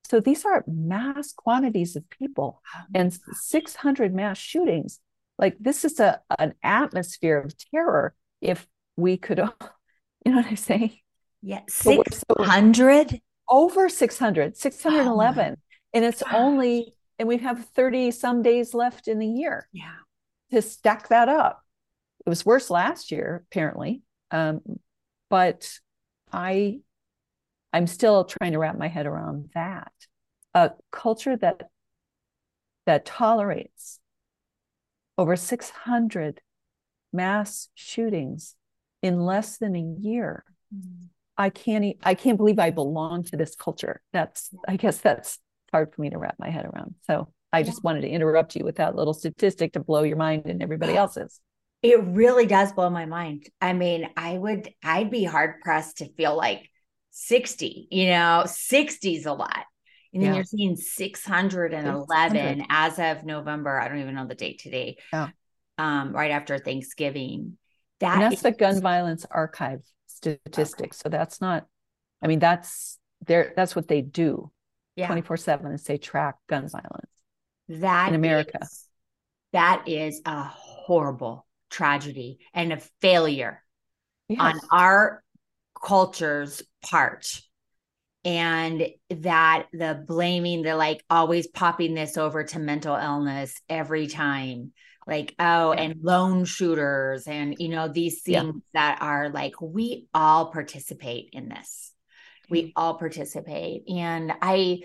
So 0.08 0.20
these 0.20 0.46
are 0.46 0.64
mass 0.68 1.34
quantities 1.34 1.96
of 1.96 2.08
people 2.12 2.62
oh 2.76 2.82
and 2.94 3.18
600 3.34 4.14
mass 4.14 4.38
shootings. 4.38 5.00
Like 5.40 5.58
this 5.60 5.84
is 5.84 6.00
a 6.00 6.22
an 6.38 6.54
atmosphere 6.62 7.40
of 7.40 7.56
terror. 7.58 8.14
If 8.40 8.68
we 8.96 9.18
could, 9.18 9.40
all, 9.40 9.56
you 10.26 10.32
know 10.32 10.38
what 10.38 10.48
I'm 10.48 10.56
saying? 10.56 10.98
Yeah, 11.42 11.62
600 11.68 13.10
so 13.12 13.18
over 13.48 13.90
600, 13.90 14.58
611. 14.58 15.54
Oh 15.54 15.62
and 15.94 16.06
it's 16.06 16.24
gosh. 16.24 16.34
only, 16.34 16.94
and 17.20 17.28
we 17.28 17.38
have 17.38 17.66
30 17.70 18.12
some 18.12 18.42
days 18.42 18.74
left 18.74 19.08
in 19.08 19.20
the 19.20 19.28
year. 19.28 19.68
Yeah. 19.72 19.94
To 20.52 20.62
stack 20.62 21.10
that 21.10 21.30
up. 21.30 21.64
It 22.26 22.30
was 22.30 22.46
worse 22.46 22.70
last 22.70 23.12
year, 23.12 23.46
apparently. 23.52 24.02
Um, 24.32 24.62
but 25.30 25.70
I 26.32 26.80
I'm 27.76 27.88
still 27.88 28.24
trying 28.24 28.54
to 28.54 28.60
wrap 28.60 28.78
my 28.78 28.88
head 28.88 29.06
around 29.06 29.50
that. 29.54 29.92
A 30.54 30.72
culture 30.92 31.36
that 31.36 31.70
that 32.86 33.06
tolerates 33.06 34.00
over 35.18 35.36
600 35.36 36.42
mass 37.12 37.68
shootings 37.76 38.56
in 39.02 39.20
less 39.20 39.58
than 39.58 39.76
a 39.76 40.02
year. 40.02 40.44
Mm. 40.74 41.10
I 41.38 41.50
can't 41.50 41.98
I 42.04 42.14
can't 42.14 42.38
believe 42.38 42.60
I 42.60 42.72
belong 42.72 43.24
to 43.26 43.38
this 43.38 43.56
culture. 43.56 44.02
That's 44.14 44.50
I 44.68 44.78
guess 44.78 44.98
that's 44.98 45.40
hard 45.72 45.94
for 45.94 46.02
me 46.02 46.10
to 46.10 46.18
wrap 46.18 46.36
my 46.40 46.50
head 46.50 46.66
around. 46.66 46.96
So 47.06 47.30
I 47.52 47.64
just 47.64 47.84
wanted 47.84 48.02
to 48.02 48.10
interrupt 48.10 48.56
you 48.56 48.64
with 48.64 48.78
that 48.78 48.96
little 48.96 49.14
statistic 49.14 49.74
to 49.74 49.80
blow 49.80 50.04
your 50.04 50.18
mind 50.18 50.46
and 50.46 50.62
everybody 50.62 50.96
else's. 50.96 51.40
It 51.82 52.02
really 52.04 52.46
does 52.46 52.72
blow 52.74 52.90
my 52.90 53.06
mind. 53.06 53.48
I 53.62 53.74
mean, 53.74 54.10
I 54.18 54.38
would 54.38 54.70
I'd 54.84 55.12
be 55.12 55.24
hard 55.24 55.62
pressed 55.62 55.98
to 55.98 56.12
feel 56.14 56.36
like 56.36 56.70
60, 57.12 57.88
you 57.92 58.10
know, 58.10 58.44
60 58.46 59.16
is 59.16 59.26
a 59.26 59.34
lot. 59.34 59.66
And 60.14 60.24
then 60.24 60.32
yeah. 60.32 60.36
you're 60.36 60.44
seeing 60.46 60.76
611 60.78 62.08
600. 62.08 62.66
as 62.70 63.00
of 63.00 63.26
November. 63.26 63.78
I 63.78 63.90
don't 63.90 64.00
even 64.00 64.16
know 64.16 64.26
the 64.26 64.36
date 64.36 64.60
today. 64.60 64.98
Yeah. 65.12 65.30
Um, 65.78 66.14
right 66.14 66.32
after 66.32 66.58
Thanksgiving. 66.58 67.58
That 68.00 68.20
that's 68.20 68.36
is- 68.36 68.42
the 68.42 68.52
gun 68.52 68.82
violence 68.82 69.26
archive 69.30 69.82
statistics. 70.08 71.02
Okay. 71.02 71.04
So 71.04 71.10
that's 71.10 71.42
not, 71.42 71.66
I 72.22 72.28
mean, 72.28 72.40
that's 72.40 72.98
there, 73.26 73.54
that's 73.56 73.76
what 73.76 73.88
they 73.88 74.02
do 74.02 74.52
yeah. 74.96 75.08
24 75.08 75.38
7 75.38 75.72
is 75.74 75.84
they 75.84 75.98
track 75.98 76.36
gun 76.48 76.68
violence. 76.70 77.12
That 77.70 78.10
in 78.10 78.16
America. 78.16 78.60
Is, 78.62 78.88
that 79.54 79.88
is 79.88 80.22
a 80.26 80.44
horrible 80.44 81.46
tragedy 81.70 82.40
and 82.54 82.74
a 82.74 82.78
failure 83.02 83.62
yes. 84.30 84.40
on 84.40 84.60
our 84.72 85.24
culture's 85.82 86.62
part 86.82 87.42
and 88.24 88.88
that 89.10 89.68
the 89.72 90.04
blaming 90.08 90.64
the 90.64 90.76
like 90.76 91.04
always 91.10 91.48
popping 91.48 91.94
this 91.94 92.18
over 92.18 92.44
to 92.44 92.60
mental 92.60 92.96
illness 92.96 93.60
every 93.70 94.08
time 94.08 94.72
like 95.08 95.36
oh 95.40 95.74
yeah. 95.74 95.82
and 95.82 95.96
lone 96.02 96.46
shooters 96.46 97.28
and 97.28 97.56
you 97.60 97.70
know 97.70 97.88
these 97.88 98.22
things 98.22 98.64
yeah. 98.74 98.96
that 98.96 99.02
are 99.02 99.30
like 99.30 99.60
we 99.62 100.08
all 100.14 100.52
participate 100.52 101.30
in 101.34 101.50
this. 101.50 101.92
We 102.50 102.74
all 102.76 102.96
participate. 102.96 103.84
And 103.90 104.34
i 104.42 104.80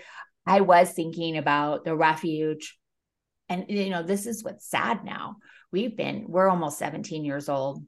i 0.45 0.61
was 0.61 0.91
thinking 0.91 1.37
about 1.37 1.85
the 1.85 1.95
refuge. 1.95 2.77
And 3.49 3.65
you 3.67 3.89
know 3.89 4.03
this 4.03 4.25
is 4.25 4.43
what's 4.43 4.69
sad 4.69 5.03
now. 5.03 5.37
We've 5.71 5.95
been 5.95 6.25
we're 6.27 6.49
almost 6.49 6.79
17 6.79 7.25
years 7.25 7.49
old. 7.49 7.83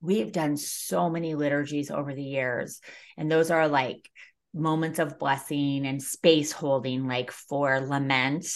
We've 0.00 0.32
done 0.32 0.56
so 0.56 1.10
many 1.10 1.34
liturgies 1.34 1.90
over 1.90 2.14
the 2.14 2.22
years. 2.22 2.80
And 3.16 3.30
those 3.30 3.50
are 3.50 3.66
like 3.66 4.08
moments 4.54 4.98
of 4.98 5.18
blessing 5.18 5.86
and 5.86 6.02
space 6.02 6.52
holding 6.52 7.06
like 7.06 7.30
for 7.30 7.80
lament 7.80 8.46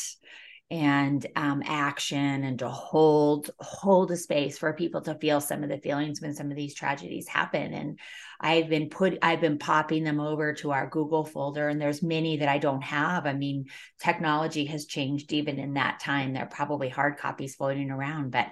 and 0.73 1.27
um, 1.37 1.63
action 1.67 2.45
and 2.45 2.59
to 2.59 2.69
hold 2.69 3.51
hold 3.61 4.11
a 4.11 4.17
space 4.17 4.57
for 4.57 4.73
people 4.73 5.03
to 5.03 5.15
feel 5.17 5.39
some 5.39 5.63
of 5.63 5.69
the 5.69 5.77
feelings 5.77 6.23
when 6.23 6.35
some 6.35 6.51
of 6.51 6.57
these 6.57 6.75
tragedies 6.75 7.29
happen 7.29 7.75
and 7.75 8.01
i've 8.41 8.71
been 8.71 8.89
put 8.89 9.19
i've 9.21 9.43
been 9.43 9.59
popping 9.59 10.03
them 10.03 10.19
over 10.19 10.55
to 10.55 10.71
our 10.73 10.89
google 10.89 11.27
folder 11.27 11.69
and 11.69 11.79
there's 11.79 12.03
many 12.03 12.39
that 12.39 12.49
i 12.49 12.57
don't 12.57 12.83
have 12.83 13.27
i 13.27 13.35
mean 13.35 13.67
technology 14.01 14.65
has 14.65 14.87
changed 14.87 15.31
even 15.35 15.59
in 15.59 15.75
that 15.75 16.01
time 16.01 16.33
there 16.33 16.45
are 16.45 16.47
probably 16.47 16.89
hard 16.89 17.19
copies 17.19 17.55
floating 17.55 17.91
around 17.91 18.31
but 18.31 18.47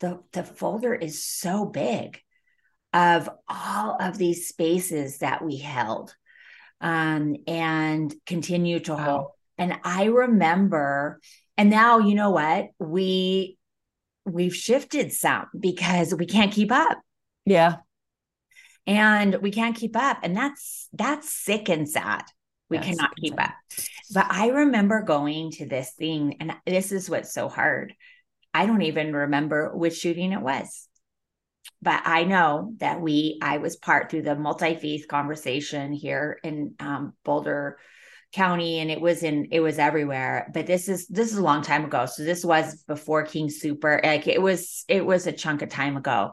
the 0.00 0.20
the 0.32 0.44
folder 0.44 0.94
is 0.94 1.24
so 1.24 1.64
big 1.64 2.20
of 2.92 3.30
all 3.48 3.96
of 3.98 4.18
these 4.18 4.46
spaces 4.46 5.18
that 5.18 5.42
we 5.42 5.56
held 5.56 6.14
um, 6.82 7.36
and 7.46 8.14
continue 8.26 8.80
to 8.80 8.92
wow. 8.92 9.04
hold. 9.04 9.26
And 9.56 9.78
I 9.84 10.04
remember, 10.04 11.20
and 11.62 11.70
now 11.70 12.00
you 12.00 12.16
know 12.16 12.30
what 12.30 12.70
we 12.80 13.56
we've 14.24 14.54
shifted 14.54 15.12
some 15.12 15.46
because 15.56 16.12
we 16.12 16.26
can't 16.26 16.50
keep 16.50 16.72
up. 16.72 16.98
Yeah, 17.46 17.76
and 18.84 19.36
we 19.36 19.52
can't 19.52 19.76
keep 19.76 19.94
up, 19.94 20.18
and 20.24 20.36
that's 20.36 20.88
that's 20.92 21.32
sick 21.32 21.68
and 21.68 21.88
sad. 21.88 22.24
We 22.68 22.78
that's 22.78 22.88
cannot 22.88 23.14
keep 23.14 23.40
up. 23.40 23.52
But 24.12 24.26
I 24.28 24.48
remember 24.48 25.02
going 25.02 25.52
to 25.52 25.66
this 25.66 25.92
thing, 25.92 26.38
and 26.40 26.52
this 26.66 26.90
is 26.90 27.08
what's 27.08 27.32
so 27.32 27.48
hard. 27.48 27.94
I 28.52 28.66
don't 28.66 28.82
even 28.82 29.14
remember 29.14 29.70
which 29.72 29.98
shooting 29.98 30.32
it 30.32 30.42
was 30.42 30.88
but 31.80 32.02
I 32.04 32.24
know 32.24 32.74
that 32.78 33.00
we, 33.00 33.38
I 33.40 33.58
was 33.58 33.76
part 33.76 34.10
through 34.10 34.22
the 34.22 34.36
multi 34.36 34.76
faith 34.76 35.06
conversation 35.08 35.92
here 35.92 36.38
in 36.42 36.74
um, 36.78 37.12
Boulder 37.24 37.78
County, 38.32 38.80
and 38.80 38.90
it 38.90 39.00
was 39.00 39.22
in, 39.22 39.48
it 39.50 39.60
was 39.60 39.78
everywhere. 39.78 40.50
But 40.52 40.66
this 40.66 40.88
is 40.88 41.06
this 41.08 41.32
is 41.32 41.38
a 41.38 41.42
long 41.42 41.62
time 41.62 41.84
ago, 41.84 42.06
so 42.06 42.24
this 42.24 42.44
was 42.44 42.82
before 42.84 43.24
King 43.24 43.48
Soopers 43.48 44.04
Like 44.04 44.26
it 44.26 44.40
was, 44.40 44.84
it 44.88 45.04
was 45.04 45.26
a 45.26 45.32
chunk 45.32 45.62
of 45.62 45.68
time 45.68 45.96
ago, 45.96 46.32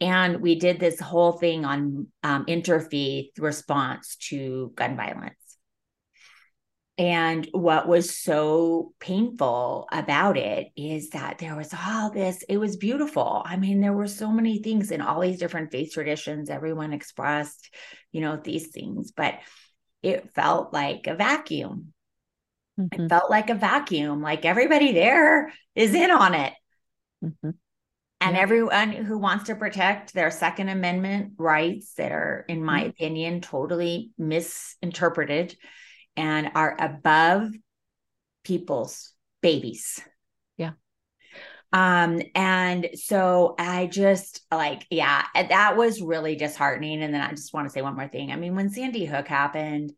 and 0.00 0.40
we 0.40 0.54
did 0.56 0.78
this 0.78 1.00
whole 1.00 1.32
thing 1.32 1.64
on 1.64 2.08
um, 2.22 2.46
interfaith 2.46 3.30
response 3.38 4.16
to 4.28 4.72
gun 4.76 4.96
violence. 4.96 5.34
And 6.98 7.48
what 7.52 7.86
was 7.86 8.18
so 8.18 8.92
painful 8.98 9.86
about 9.92 10.36
it 10.36 10.66
is 10.76 11.10
that 11.10 11.38
there 11.38 11.54
was 11.54 11.72
all 11.72 12.10
this, 12.10 12.42
it 12.48 12.56
was 12.56 12.76
beautiful. 12.76 13.40
I 13.46 13.56
mean, 13.56 13.80
there 13.80 13.92
were 13.92 14.08
so 14.08 14.32
many 14.32 14.60
things 14.60 14.90
in 14.90 15.00
all 15.00 15.20
these 15.20 15.38
different 15.38 15.70
faith 15.70 15.92
traditions, 15.92 16.50
everyone 16.50 16.92
expressed, 16.92 17.72
you 18.10 18.20
know, 18.20 18.36
these 18.36 18.72
things, 18.72 19.12
but 19.12 19.34
it 20.02 20.32
felt 20.34 20.72
like 20.72 21.06
a 21.06 21.14
vacuum. 21.14 21.92
Mm-hmm. 22.78 23.02
It 23.02 23.08
felt 23.08 23.30
like 23.30 23.50
a 23.50 23.54
vacuum, 23.54 24.22
like 24.22 24.44
everybody 24.44 24.92
there 24.92 25.52
is 25.74 25.94
in 25.94 26.10
on 26.10 26.34
it. 26.34 26.52
Mm-hmm. 27.24 27.50
And 28.20 28.34
yeah. 28.34 28.42
everyone 28.42 28.92
who 28.92 29.18
wants 29.18 29.44
to 29.44 29.54
protect 29.54 30.12
their 30.12 30.30
Second 30.30 30.68
Amendment 30.68 31.34
rights 31.36 31.94
that 31.94 32.12
are, 32.12 32.44
in 32.48 32.64
my 32.64 32.80
mm-hmm. 32.80 32.90
opinion, 32.90 33.40
totally 33.40 34.10
misinterpreted 34.18 35.56
and 36.16 36.50
are 36.54 36.76
above 36.78 37.52
people's 38.42 39.12
babies. 39.40 40.00
Um, 41.72 42.22
and 42.34 42.88
so 42.94 43.54
I 43.58 43.86
just 43.86 44.40
like, 44.50 44.86
yeah, 44.90 45.24
that 45.34 45.76
was 45.76 46.00
really 46.00 46.34
disheartening. 46.36 47.02
And 47.02 47.12
then 47.12 47.20
I 47.20 47.30
just 47.30 47.52
want 47.52 47.68
to 47.68 47.72
say 47.72 47.82
one 47.82 47.96
more 47.96 48.08
thing. 48.08 48.32
I 48.32 48.36
mean, 48.36 48.54
when 48.54 48.70
Sandy 48.70 49.04
Hook 49.04 49.28
happened, 49.28 49.92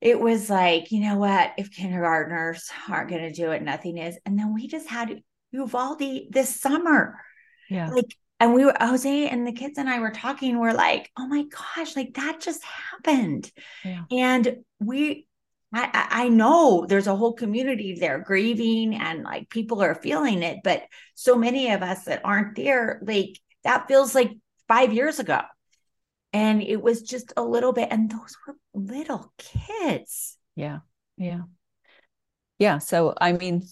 it 0.00 0.20
was 0.20 0.50
like, 0.50 0.92
you 0.92 1.00
know 1.00 1.16
what? 1.16 1.52
If 1.56 1.72
kindergartners 1.72 2.70
aren't 2.88 3.10
going 3.10 3.22
to 3.22 3.32
do 3.32 3.50
it, 3.52 3.62
nothing 3.62 3.98
is. 3.98 4.18
And 4.24 4.38
then 4.38 4.54
we 4.54 4.68
just 4.68 4.88
had 4.88 5.22
Uvalde 5.50 6.28
this 6.30 6.60
summer. 6.60 7.20
Yeah. 7.70 7.88
Like 7.90 8.14
and 8.40 8.52
we 8.52 8.64
were 8.64 8.74
Jose 8.78 9.28
and 9.28 9.46
the 9.46 9.52
kids 9.52 9.78
and 9.78 9.88
I 9.88 10.00
were 10.00 10.10
talking. 10.10 10.58
We're 10.58 10.72
like, 10.72 11.10
oh 11.16 11.26
my 11.26 11.44
gosh, 11.44 11.96
like 11.96 12.14
that 12.14 12.40
just 12.40 12.62
happened. 12.64 13.50
Yeah. 13.84 14.02
And 14.10 14.58
we 14.80 15.26
I, 15.74 16.06
I 16.10 16.28
know 16.28 16.86
there's 16.88 17.08
a 17.08 17.16
whole 17.16 17.32
community 17.32 17.96
there 17.98 18.18
grieving 18.18 18.94
and 18.94 19.24
like 19.24 19.50
people 19.50 19.82
are 19.82 19.94
feeling 19.94 20.42
it, 20.42 20.58
but 20.62 20.84
so 21.14 21.36
many 21.36 21.72
of 21.72 21.82
us 21.82 22.04
that 22.04 22.20
aren't 22.24 22.54
there, 22.54 23.00
like 23.02 23.40
that 23.64 23.88
feels 23.88 24.14
like 24.14 24.32
five 24.68 24.92
years 24.92 25.18
ago. 25.18 25.40
And 26.32 26.62
it 26.62 26.80
was 26.82 27.02
just 27.02 27.32
a 27.36 27.42
little 27.42 27.72
bit, 27.72 27.88
and 27.92 28.10
those 28.10 28.36
were 28.44 28.56
little 28.72 29.32
kids. 29.38 30.36
Yeah. 30.56 30.80
Yeah. 31.16 31.42
Yeah. 32.58 32.78
So, 32.78 33.14
I 33.20 33.32
mean, 33.32 33.62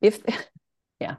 if, 0.00 0.20
yeah, 1.00 1.16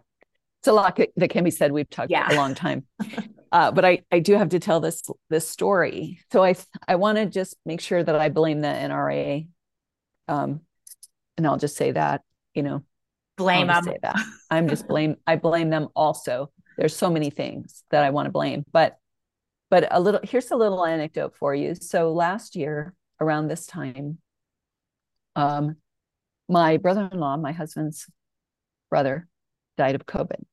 it's 0.59 0.67
a 0.67 0.73
lot 0.73 0.97
that 1.17 1.29
can 1.29 1.43
be 1.43 1.51
said. 1.51 1.73
We've 1.73 1.89
talked 1.89 2.11
yeah. 2.11 2.33
a 2.33 2.35
long 2.35 2.55
time. 2.55 2.85
Uh, 3.53 3.71
but 3.71 3.85
I, 3.85 4.01
I 4.11 4.17
do 4.17 4.33
have 4.33 4.49
to 4.49 4.59
tell 4.59 4.79
this 4.79 5.03
this 5.29 5.47
story. 5.47 6.19
So 6.31 6.43
I 6.43 6.55
I 6.87 6.95
want 6.95 7.19
to 7.19 7.27
just 7.27 7.55
make 7.67 7.81
sure 7.81 8.03
that 8.03 8.15
I 8.15 8.29
blame 8.29 8.61
the 8.61 8.67
NRA 8.67 9.45
um, 10.27 10.61
and 11.37 11.47
I'll 11.47 11.57
just 11.57 11.75
say 11.75 11.91
that, 11.91 12.21
you 12.53 12.63
know, 12.63 12.83
blame 13.37 13.67
them. 13.67 13.83
Say 13.83 13.97
that. 14.01 14.17
I'm 14.49 14.67
just 14.67 14.87
blame. 14.87 15.17
I 15.25 15.35
blame 15.35 15.69
them 15.69 15.89
also. 15.95 16.51
There's 16.77 16.95
so 16.95 17.09
many 17.09 17.29
things 17.29 17.83
that 17.91 18.03
I 18.03 18.11
want 18.11 18.27
to 18.27 18.31
blame, 18.31 18.63
but 18.71 18.97
but 19.69 19.87
a 19.91 19.99
little. 19.99 20.21
Here's 20.23 20.51
a 20.51 20.55
little 20.55 20.85
anecdote 20.85 21.35
for 21.35 21.53
you. 21.53 21.75
So 21.75 22.13
last 22.13 22.55
year 22.55 22.93
around 23.19 23.47
this 23.47 23.65
time, 23.65 24.19
um, 25.35 25.77
my 26.47 26.77
brother-in-law, 26.77 27.37
my 27.37 27.51
husband's 27.51 28.07
brother, 28.89 29.27
died 29.77 29.95
of 29.95 30.05
COVID, 30.05 30.43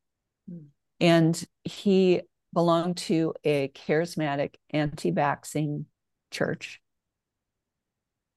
mm. 0.50 0.64
and 1.00 1.42
he 1.64 2.22
belonged 2.52 2.96
to 2.96 3.32
a 3.44 3.68
charismatic 3.68 4.54
anti-vaxxing 4.70 5.84
church. 6.30 6.80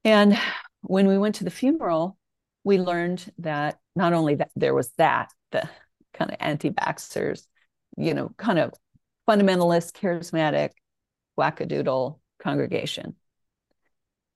And 0.04 0.38
when 0.84 1.06
we 1.06 1.18
went 1.18 1.36
to 1.36 1.44
the 1.44 1.50
funeral, 1.50 2.16
we 2.62 2.78
learned 2.78 3.32
that 3.38 3.78
not 3.96 4.12
only 4.12 4.36
that 4.36 4.50
there 4.54 4.74
was 4.74 4.90
that, 4.98 5.32
the 5.50 5.68
kind 6.12 6.30
of 6.30 6.36
anti-vaxxers, 6.40 7.46
you 7.96 8.14
know, 8.14 8.30
kind 8.36 8.58
of 8.58 8.72
fundamentalist, 9.28 9.92
charismatic, 9.92 10.70
wackadoodle 11.38 12.18
congregation. 12.38 13.16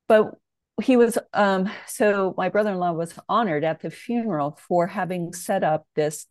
But 0.07 0.35
he 0.83 0.97
was 0.97 1.19
um, 1.35 1.71
so 1.87 2.35
my 2.37 2.49
brother-in-law 2.49 2.93
was 2.93 3.15
honored 3.29 3.65
at 3.65 3.81
the 3.81 3.91
funeral 3.91 4.59
for 4.69 4.87
having 4.87 5.33
set 5.33 5.65
up 5.65 5.87
this 5.95 6.27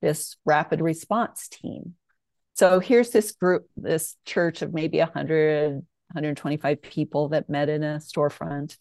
this 0.00 0.36
rapid 0.44 0.80
response 0.80 1.48
team. 1.48 1.94
So 2.54 2.80
here's 2.80 3.10
this 3.10 3.32
group, 3.32 3.66
this 3.76 4.16
church 4.26 4.60
of 4.60 4.74
maybe 4.74 4.98
100, 4.98 5.74
125 5.74 6.82
people 6.82 7.28
that 7.28 7.48
met 7.48 7.68
in 7.68 7.82
a 7.82 7.96
storefront 7.96 8.76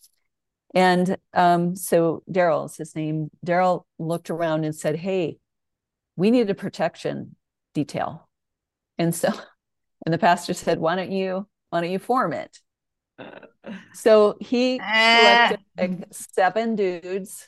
and 0.74 1.18
um, 1.34 1.76
so 1.76 2.24
Daryl 2.32 2.66
is 2.66 2.78
his 2.78 2.96
name. 2.96 3.30
Daryl 3.46 3.84
looked 4.00 4.30
around 4.30 4.64
and 4.64 4.76
said, 4.76 4.96
Hey, 4.96 5.38
we 6.16 6.32
need 6.32 6.50
a 6.50 6.56
protection 6.56 7.36
detail. 7.74 8.30
And 8.98 9.14
so, 9.14 9.30
and 10.06 10.14
the 10.14 10.18
pastor 10.18 10.54
said, 10.54 10.80
Why 10.80 10.96
don't 10.96 11.12
you, 11.12 11.48
why 11.70 11.82
don't 11.82 11.92
you 11.92 12.00
form 12.00 12.34
it? 12.34 12.60
So 13.94 14.38
he 14.40 14.78
selected 14.80 15.60
like 15.78 16.06
seven 16.12 16.76
dudes 16.76 17.48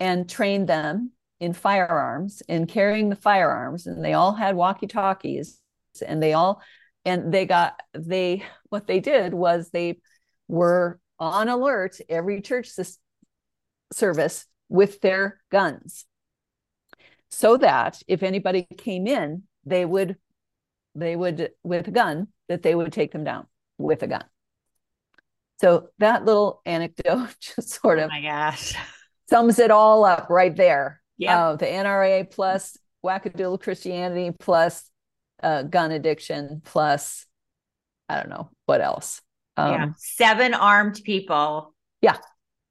and 0.00 0.28
trained 0.28 0.68
them 0.68 1.12
in 1.40 1.52
firearms 1.52 2.42
in 2.48 2.66
carrying 2.66 3.10
the 3.10 3.16
firearms. 3.16 3.86
And 3.86 4.04
they 4.04 4.14
all 4.14 4.32
had 4.32 4.56
walkie 4.56 4.88
talkies 4.88 5.60
and 6.06 6.22
they 6.22 6.32
all, 6.32 6.60
and 7.04 7.32
they 7.32 7.46
got, 7.46 7.80
they, 7.94 8.42
what 8.70 8.86
they 8.86 9.00
did 9.00 9.32
was 9.34 9.70
they 9.70 10.00
were 10.48 10.98
on 11.18 11.48
alert 11.48 11.98
every 12.08 12.40
church 12.40 12.70
service 13.92 14.46
with 14.68 15.00
their 15.00 15.40
guns. 15.50 16.04
So 17.30 17.56
that 17.58 18.02
if 18.06 18.22
anybody 18.22 18.66
came 18.76 19.06
in 19.06 19.42
they 19.64 19.84
would 19.84 20.16
they 20.94 21.14
would 21.14 21.50
with 21.62 21.88
a 21.88 21.90
gun 21.90 22.28
that 22.48 22.62
they 22.62 22.74
would 22.74 22.92
take 22.92 23.12
them 23.12 23.24
down 23.24 23.46
with 23.76 24.02
a 24.02 24.06
gun. 24.06 24.24
So 25.60 25.88
that 25.98 26.24
little 26.24 26.62
anecdote 26.64 27.34
just 27.40 27.80
sort 27.80 27.98
of 27.98 28.06
oh 28.06 28.08
my 28.08 28.22
gosh. 28.22 28.74
sums 29.28 29.58
it 29.58 29.70
all 29.70 30.04
up 30.04 30.30
right 30.30 30.54
there. 30.54 31.00
Yeah 31.18 31.48
uh, 31.48 31.56
the 31.56 31.66
nra 31.66 32.30
plus 32.30 32.78
wackadoodle 33.04 33.60
christianity 33.60 34.34
plus 34.38 34.88
uh, 35.42 35.62
gun 35.62 35.90
addiction 35.90 36.62
plus 36.64 37.26
i 38.08 38.16
don't 38.16 38.28
know 38.28 38.50
what 38.66 38.80
else 38.80 39.20
um, 39.58 39.72
yeah. 39.72 39.88
Seven 39.96 40.54
armed 40.54 41.00
people. 41.04 41.74
Yeah. 42.00 42.16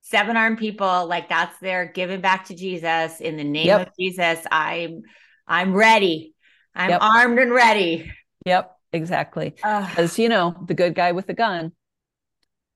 Seven 0.02 0.38
armed 0.38 0.58
people. 0.58 1.06
Like 1.06 1.28
that's 1.28 1.58
their 1.60 1.86
giving 1.86 2.22
back 2.22 2.46
to 2.46 2.56
Jesus 2.56 3.20
in 3.20 3.36
the 3.36 3.44
name 3.44 3.68
yep. 3.68 3.88
of 3.88 3.94
Jesus. 4.00 4.40
I'm 4.50 5.02
I'm 5.46 5.74
ready. 5.74 6.34
I'm 6.74 6.92
yep. 6.92 7.02
armed 7.02 7.40
and 7.40 7.52
ready. 7.52 8.12
Yep, 8.46 8.72
exactly. 8.94 9.56
As 9.64 10.18
you 10.18 10.30
know, 10.30 10.56
the 10.66 10.74
good 10.74 10.96
guy 10.96 11.12
with 11.12 11.28
the 11.28 11.34
gun. 11.34 11.74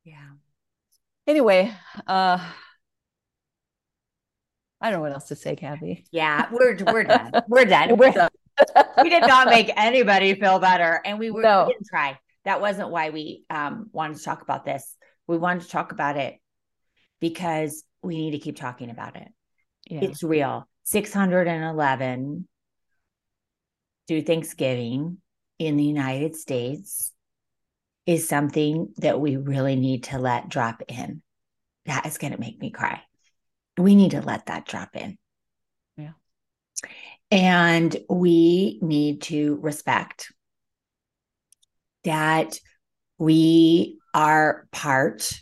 Yeah. 0.04 0.32
Anyway, 1.26 1.74
uh 2.06 2.40
I 4.84 4.90
don't 4.90 5.00
know 5.00 5.02
what 5.04 5.14
else 5.14 5.28
to 5.28 5.36
say, 5.36 5.56
Kathy. 5.56 6.06
Yeah, 6.12 6.50
we're 6.52 6.78
we're 6.92 7.04
done. 7.04 7.32
We're 7.48 7.66
done. 7.66 7.98
we're 7.98 8.12
done. 8.12 8.30
we 9.02 9.10
did 9.10 9.22
not 9.22 9.48
make 9.48 9.72
anybody 9.78 10.34
feel 10.34 10.60
better, 10.60 11.00
and 11.06 11.18
we 11.18 11.32
were 11.32 11.44
no. 11.44 11.66
we 11.68 11.74
didn't 11.74 11.88
try 11.88 12.18
that 12.46 12.62
wasn't 12.62 12.90
why 12.90 13.10
we 13.10 13.44
um, 13.50 13.90
wanted 13.92 14.18
to 14.18 14.24
talk 14.24 14.42
about 14.42 14.66
this. 14.66 14.96
We 15.28 15.38
wanted 15.38 15.64
to 15.64 15.70
talk 15.70 15.92
about 15.92 16.18
it 16.18 16.36
because 17.20 17.84
we 18.02 18.18
need 18.18 18.32
to 18.32 18.40
keep 18.40 18.56
talking 18.56 18.90
about 18.90 19.16
it. 19.16 19.28
Yeah. 19.90 20.02
It's 20.02 20.24
real. 20.24 20.68
611 20.84 22.48
do 24.08 24.22
Thanksgiving 24.22 25.18
in 25.60 25.78
the 25.78 25.84
United 25.84 26.36
States 26.36 27.14
is 28.06 28.28
something 28.28 28.94
that 28.98 29.20
we 29.20 29.38
really 29.38 29.76
need 29.76 30.06
to 30.06 30.18
let 30.18 30.50
drop 30.50 30.82
in. 30.88 31.22
That 31.86 32.06
is 32.06 32.18
going 32.18 32.34
to 32.34 32.40
make 32.40 32.60
me 32.60 32.72
cry. 32.72 33.02
We 33.78 33.96
need 33.96 34.12
to 34.12 34.22
let 34.22 34.48
that 34.48 34.66
drop 34.66 34.96
in. 34.96 35.18
Yeah. 35.98 36.12
And 37.30 37.96
we 38.10 38.80
need 38.82 39.22
to 39.24 39.60
respect 39.62 40.34
that 42.04 42.60
we 43.18 44.00
are 44.14 44.68
part 44.72 45.42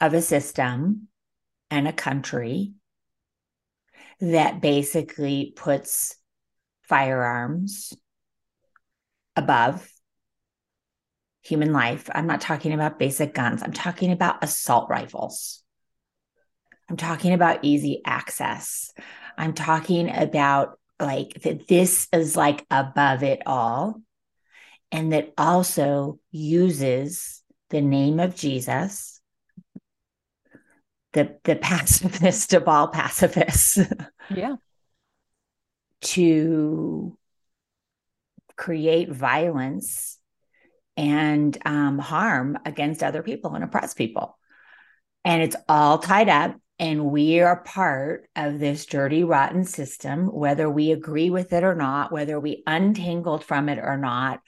of 0.00 0.14
a 0.14 0.22
system 0.22 1.08
and 1.70 1.88
a 1.88 1.92
country 1.92 2.72
that 4.20 4.60
basically 4.60 5.52
puts 5.56 6.16
firearms 6.82 7.92
above 9.34 9.86
human 11.42 11.72
life. 11.72 12.08
I'm 12.14 12.26
not 12.26 12.40
talking 12.40 12.72
about 12.72 12.98
basic 12.98 13.34
guns, 13.34 13.62
I'm 13.62 13.72
talking 13.72 14.12
about 14.12 14.42
assault 14.42 14.88
rifles. 14.88 15.62
I'm 16.88 16.96
talking 16.96 17.32
about 17.32 17.64
easy 17.64 18.00
access. 18.04 18.92
I'm 19.36 19.54
talking 19.54 20.08
about 20.08 20.78
like 21.00 21.42
that 21.42 21.66
this 21.66 22.08
is 22.12 22.36
like 22.36 22.64
above 22.70 23.22
it 23.22 23.42
all 23.44 24.00
and 24.92 25.12
that 25.12 25.32
also 25.36 26.18
uses 26.30 27.42
the 27.70 27.80
name 27.80 28.20
of 28.20 28.36
Jesus, 28.36 29.20
the, 31.12 31.38
the 31.44 31.56
pacifist 31.56 32.54
of 32.54 32.68
all 32.68 32.88
pacifists. 32.88 33.78
Yeah. 34.34 34.56
to 36.02 37.16
create 38.56 39.10
violence 39.10 40.18
and 40.96 41.56
um, 41.64 41.98
harm 41.98 42.58
against 42.64 43.02
other 43.02 43.22
people 43.22 43.54
and 43.54 43.64
oppress 43.64 43.94
people. 43.94 44.38
And 45.24 45.42
it's 45.42 45.56
all 45.68 45.98
tied 45.98 46.28
up. 46.28 46.56
And 46.78 47.06
we 47.06 47.40
are 47.40 47.62
part 47.62 48.28
of 48.36 48.58
this 48.58 48.84
dirty, 48.84 49.24
rotten 49.24 49.64
system, 49.64 50.26
whether 50.26 50.68
we 50.68 50.92
agree 50.92 51.30
with 51.30 51.52
it 51.54 51.64
or 51.64 51.74
not, 51.74 52.12
whether 52.12 52.38
we 52.38 52.62
untangled 52.66 53.42
from 53.44 53.70
it 53.70 53.78
or 53.78 53.96
not, 53.96 54.40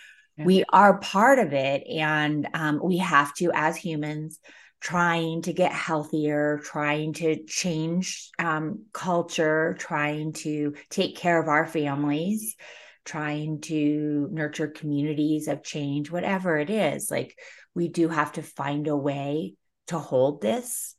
we 0.44 0.64
are 0.70 0.98
part 0.98 1.38
of 1.38 1.52
it 1.52 1.86
and 1.86 2.48
um, 2.54 2.80
we 2.82 2.98
have 2.98 3.34
to 3.34 3.50
as 3.52 3.76
humans 3.76 4.38
trying 4.80 5.42
to 5.42 5.52
get 5.52 5.72
healthier 5.72 6.60
trying 6.62 7.12
to 7.12 7.44
change 7.44 8.30
um, 8.38 8.84
culture 8.92 9.76
trying 9.78 10.32
to 10.32 10.74
take 10.90 11.16
care 11.16 11.40
of 11.40 11.48
our 11.48 11.66
families 11.66 12.56
trying 13.04 13.60
to 13.60 14.28
nurture 14.30 14.68
communities 14.68 15.48
of 15.48 15.62
change 15.62 16.10
whatever 16.10 16.56
it 16.56 16.70
is 16.70 17.10
like 17.10 17.36
we 17.74 17.88
do 17.88 18.08
have 18.08 18.32
to 18.32 18.42
find 18.42 18.86
a 18.86 18.96
way 18.96 19.54
to 19.88 19.98
hold 19.98 20.40
this 20.40 20.94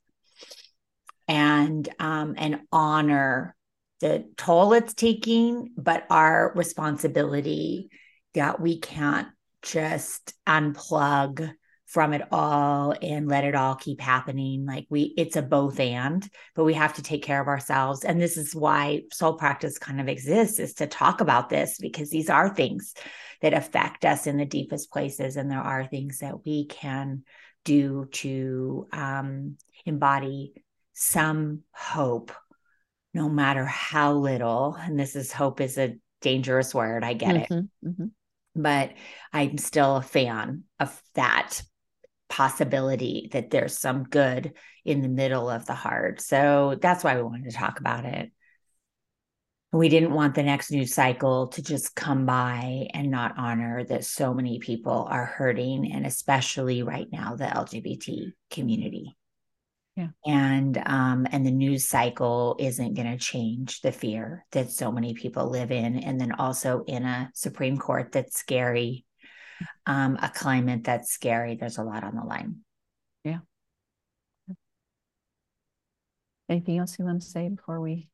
and 1.28 1.88
um, 2.00 2.36
and 2.38 2.60
honor 2.72 3.56
the 4.02 4.26
toll 4.36 4.74
it's 4.74 4.94
taking 4.94 5.72
but 5.78 6.06
our 6.10 6.52
responsibility 6.56 7.90
that 8.40 8.62
we 8.62 8.80
can't 8.80 9.28
just 9.62 10.34
unplug 10.48 11.52
from 11.88 12.14
it 12.14 12.22
all 12.32 12.96
and 13.02 13.28
let 13.28 13.44
it 13.44 13.54
all 13.54 13.76
keep 13.76 14.00
happening. 14.00 14.66
Like 14.66 14.86
we 14.90 15.14
it's 15.18 15.36
a 15.36 15.42
both 15.42 15.78
and 15.80 16.26
but 16.56 16.64
we 16.64 16.76
have 16.76 16.94
to 16.94 17.04
take 17.04 17.22
care 17.22 17.42
of 17.42 17.50
ourselves. 17.50 18.06
And 18.06 18.22
this 18.22 18.38
is 18.38 18.56
why 18.56 19.02
soul 19.12 19.34
practice 19.34 19.78
kind 19.78 20.00
of 20.00 20.08
exists 20.08 20.58
is 20.60 20.76
to 20.76 20.88
talk 20.88 21.20
about 21.20 21.50
this 21.50 21.80
because 21.80 22.10
these 22.10 22.30
are 22.30 22.48
things 22.48 22.94
that 23.42 23.54
affect 23.54 24.06
us 24.06 24.26
in 24.26 24.38
the 24.38 24.46
deepest 24.46 24.90
places. 24.90 25.36
And 25.36 25.52
there 25.52 25.60
are 25.60 25.86
things 25.86 26.20
that 26.20 26.46
we 26.46 26.66
can 26.68 27.24
do 27.66 28.08
to 28.12 28.88
um, 28.94 29.58
embody 29.86 30.54
some 30.94 31.64
hope 31.74 32.32
no 33.14 33.28
matter 33.28 33.66
how 33.66 34.14
little. 34.14 34.78
And 34.80 34.98
this 34.98 35.18
is 35.18 35.34
hope 35.34 35.60
is 35.60 35.78
a 35.78 35.98
dangerous 36.22 36.74
word. 36.74 37.04
I 37.04 37.14
get 37.14 37.36
mm-hmm, 37.36 37.54
it 37.54 37.70
mm-hmm. 37.86 38.06
But 38.62 38.92
i'm 39.34 39.58
still 39.58 39.98
a 39.98 40.02
fan 40.02 40.64
of 40.80 41.02
that 41.16 41.62
possibility 42.30 43.30
that 43.34 43.50
there's 43.50 43.78
some 43.78 44.04
good 44.04 44.54
in 44.86 45.02
the 45.02 45.10
middle 45.10 45.50
of 45.50 45.66
the 45.66 45.74
heart. 45.74 46.22
So 46.22 46.78
that's 46.82 47.04
why 47.04 47.16
we 47.16 47.24
wanted 47.24 47.52
to 47.52 47.58
talk 47.58 47.80
about 47.80 48.06
it. 48.06 48.32
We 49.72 49.90
didn't 49.90 50.14
want 50.14 50.34
the 50.34 50.44
next 50.44 50.72
news 50.72 50.96
cycle 50.96 51.50
to 51.50 51.62
just 51.62 51.96
come 51.96 52.26
by 52.26 52.88
and 52.94 53.12
not 53.12 53.38
honor 53.38 53.84
that 53.84 54.04
so 54.04 54.34
many 54.34 54.58
people 54.58 55.08
are 55.08 55.26
hurting, 55.26 55.92
and 55.92 56.08
especially 56.08 56.82
right 56.82 57.08
now, 57.12 57.36
the 57.36 57.46
LGBT 57.46 58.34
community. 58.50 59.16
Yeah. 60.00 60.08
And 60.26 60.82
um, 60.86 61.28
and 61.30 61.46
the 61.46 61.52
news 61.52 61.88
cycle 61.88 62.56
isn't 62.58 62.94
going 62.94 63.12
to 63.12 63.18
change 63.18 63.82
the 63.82 63.92
fear 63.92 64.46
that 64.54 64.72
so 64.72 64.92
many 64.92 65.14
people 65.14 65.50
live 65.50 65.72
in, 65.72 65.98
and 65.98 66.20
then 66.20 66.32
also 66.32 66.84
in 66.88 67.04
a 67.04 67.30
Supreme 67.34 67.78
Court 67.78 68.14
that's 68.14 68.40
scary 68.40 69.06
um, 69.86 70.18
a 70.22 70.30
climate 70.30 70.84
that's 70.84 71.12
scary. 71.12 71.56
There's 71.56 71.78
a 71.78 71.84
lot 71.84 72.04
on 72.04 72.16
the 72.16 72.24
line. 72.24 72.58
Yeah. 73.24 73.40
Anything 76.48 76.80
else 76.80 76.98
you 76.98 77.06
want 77.06 77.22
to 77.22 77.28
say 77.28 77.50
before 77.50 77.80
we 77.80 78.10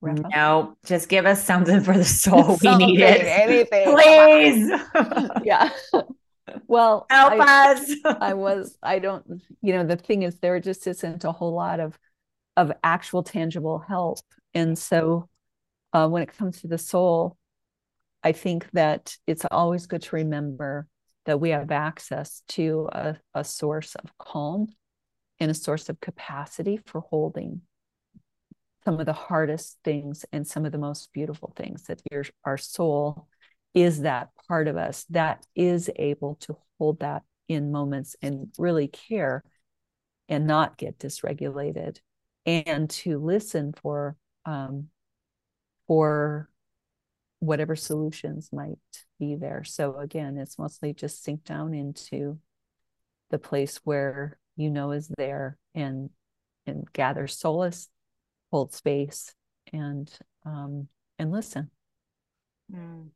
wrap 0.00 0.18
up? 0.20 0.30
No, 0.34 0.76
just 0.84 1.08
give 1.08 1.26
us 1.26 1.44
something 1.44 1.80
for 1.80 1.96
the 1.96 2.04
soul. 2.04 2.58
we 2.62 2.76
need 2.76 3.00
it. 3.00 3.22
Anything. 3.22 3.94
Please. 3.94 4.80
yeah. 5.44 5.70
Well, 6.68 7.06
help 7.10 7.34
I, 7.34 7.72
us. 7.72 7.90
I 8.04 8.34
was, 8.34 8.76
I 8.82 8.98
don't, 8.98 9.42
you 9.62 9.72
know, 9.72 9.84
the 9.84 9.96
thing 9.96 10.22
is 10.22 10.38
there 10.38 10.58
just 10.60 10.86
isn't 10.86 11.24
a 11.24 11.32
whole 11.32 11.54
lot 11.54 11.80
of 11.80 11.98
of 12.56 12.72
actual 12.82 13.22
tangible 13.22 13.78
help. 13.78 14.20
And 14.54 14.78
so 14.78 15.28
uh, 15.92 16.08
when 16.08 16.22
it 16.22 16.34
comes 16.34 16.62
to 16.62 16.68
the 16.68 16.78
soul, 16.78 17.36
I 18.22 18.32
think 18.32 18.70
that 18.72 19.14
it's 19.26 19.44
always 19.50 19.86
good 19.86 20.02
to 20.02 20.16
remember 20.16 20.88
that 21.26 21.38
we 21.38 21.50
have 21.50 21.70
access 21.70 22.42
to 22.48 22.88
a, 22.92 23.16
a 23.34 23.44
source 23.44 23.94
of 23.94 24.10
calm 24.18 24.68
and 25.38 25.50
a 25.50 25.54
source 25.54 25.88
of 25.88 26.00
capacity 26.00 26.80
for 26.86 27.02
holding 27.02 27.60
some 28.84 29.00
of 29.00 29.06
the 29.06 29.12
hardest 29.12 29.78
things 29.84 30.24
and 30.32 30.46
some 30.46 30.64
of 30.64 30.72
the 30.72 30.78
most 30.78 31.12
beautiful 31.12 31.52
things 31.56 31.82
that 31.84 32.00
your 32.10 32.24
our 32.44 32.56
soul 32.56 33.28
is 33.74 34.00
that 34.02 34.30
part 34.48 34.68
of 34.68 34.76
us 34.76 35.04
that 35.10 35.44
is 35.54 35.90
able 35.96 36.36
to 36.36 36.56
hold 36.78 37.00
that 37.00 37.22
in 37.48 37.70
moments 37.70 38.16
and 38.22 38.52
really 38.58 38.88
care 38.88 39.44
and 40.28 40.46
not 40.46 40.76
get 40.76 40.98
dysregulated 40.98 41.98
and 42.44 42.90
to 42.90 43.18
listen 43.18 43.72
for 43.72 44.16
um, 44.44 44.88
for 45.86 46.48
whatever 47.40 47.76
solutions 47.76 48.48
might 48.52 48.78
be 49.18 49.36
there. 49.36 49.62
So 49.64 49.98
again, 49.98 50.36
it's 50.38 50.58
mostly 50.58 50.94
just 50.94 51.22
sink 51.22 51.44
down 51.44 51.74
into 51.74 52.38
the 53.30 53.38
place 53.38 53.80
where 53.84 54.38
you 54.56 54.70
know 54.70 54.92
is 54.92 55.08
there 55.16 55.58
and 55.74 56.10
and 56.66 56.90
gather 56.92 57.26
solace, 57.26 57.88
hold 58.50 58.72
space, 58.72 59.34
and 59.72 60.10
um, 60.44 60.88
and 61.18 61.30
listen. 61.30 61.70
Mm. 62.72 63.08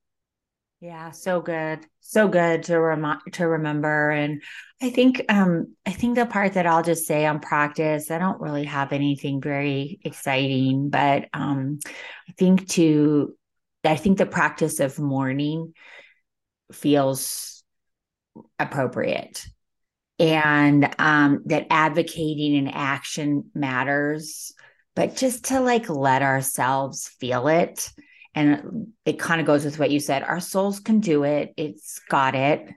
Yeah, 0.80 1.10
so 1.10 1.42
good. 1.42 1.80
So 2.00 2.26
good 2.26 2.62
to 2.64 2.80
remind 2.80 3.20
to 3.34 3.46
remember. 3.46 4.10
And 4.10 4.42
I 4.80 4.88
think 4.90 5.22
um 5.28 5.74
I 5.84 5.90
think 5.92 6.14
the 6.16 6.24
part 6.24 6.54
that 6.54 6.66
I'll 6.66 6.82
just 6.82 7.06
say 7.06 7.26
on 7.26 7.40
practice, 7.40 8.10
I 8.10 8.18
don't 8.18 8.40
really 8.40 8.64
have 8.64 8.92
anything 8.92 9.42
very 9.42 10.00
exciting, 10.04 10.88
but 10.88 11.28
um 11.34 11.80
I 12.28 12.32
think 12.32 12.68
to 12.70 13.34
I 13.84 13.96
think 13.96 14.16
the 14.18 14.26
practice 14.26 14.80
of 14.80 14.98
mourning 14.98 15.74
feels 16.72 17.62
appropriate 18.58 19.46
and 20.18 20.94
um, 20.98 21.42
that 21.46 21.66
advocating 21.70 22.56
and 22.56 22.74
action 22.74 23.50
matters, 23.54 24.52
but 24.96 25.16
just 25.16 25.46
to 25.46 25.60
like 25.60 25.88
let 25.90 26.22
ourselves 26.22 27.08
feel 27.20 27.48
it. 27.48 27.90
And 28.34 28.88
it 29.04 29.18
kind 29.18 29.40
of 29.40 29.46
goes 29.46 29.64
with 29.64 29.78
what 29.78 29.90
you 29.90 30.00
said. 30.00 30.22
Our 30.22 30.40
souls 30.40 30.80
can 30.80 31.00
do 31.00 31.24
it, 31.24 31.52
it's 31.56 31.98
got 32.08 32.34
it. 32.34 32.68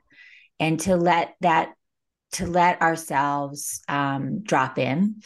And 0.60 0.80
to 0.82 0.96
let 0.96 1.36
that, 1.42 1.74
to 2.34 2.46
let 2.48 2.82
ourselves 2.82 3.82
um, 3.88 4.44
drop 4.44 4.78
in 4.78 5.22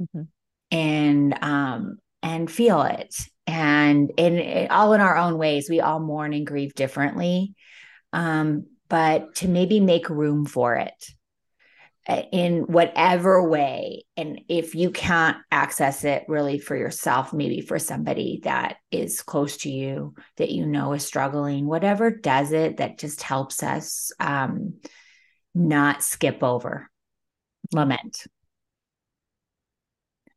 mm-hmm. 0.00 0.22
and, 0.70 1.38
um, 1.42 1.98
and 2.22 2.50
feel 2.50 2.82
it. 2.82 3.14
And 3.46 4.12
in 4.16 4.68
all 4.70 4.92
in 4.94 5.00
our 5.00 5.16
own 5.16 5.38
ways 5.38 5.68
we 5.68 5.80
all 5.80 6.00
mourn 6.00 6.32
and 6.32 6.46
grieve 6.46 6.74
differently. 6.74 7.54
Um, 8.12 8.66
but 8.88 9.34
to 9.36 9.48
maybe 9.48 9.80
make 9.80 10.08
room 10.08 10.46
for 10.46 10.76
it 10.76 10.94
in 12.06 12.60
whatever 12.62 13.48
way 13.48 14.04
and 14.16 14.42
if 14.48 14.74
you 14.74 14.90
can't 14.90 15.38
access 15.50 16.04
it 16.04 16.22
really 16.28 16.58
for 16.58 16.76
yourself 16.76 17.32
maybe 17.32 17.62
for 17.62 17.78
somebody 17.78 18.40
that 18.44 18.76
is 18.90 19.22
close 19.22 19.56
to 19.56 19.70
you 19.70 20.14
that 20.36 20.50
you 20.50 20.66
know 20.66 20.92
is 20.92 21.06
struggling 21.06 21.66
whatever 21.66 22.10
does 22.10 22.52
it 22.52 22.76
that 22.76 22.98
just 22.98 23.22
helps 23.22 23.62
us 23.62 24.12
um, 24.20 24.74
not 25.54 26.02
skip 26.02 26.42
over 26.42 26.90
lament 27.72 28.26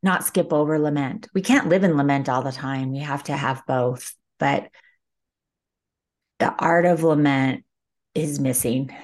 not 0.02 0.24
skip 0.24 0.52
over 0.52 0.78
lament. 0.78 1.28
We 1.34 1.42
can't 1.42 1.68
live 1.68 1.84
in 1.84 1.96
lament 1.96 2.28
all 2.28 2.42
the 2.42 2.52
time. 2.52 2.92
We 2.92 3.00
have 3.00 3.24
to 3.24 3.36
have 3.36 3.66
both. 3.66 4.14
But 4.38 4.68
the 6.38 6.54
art 6.54 6.86
of 6.86 7.02
lament 7.02 7.64
is 8.14 8.38
missing 8.38 8.94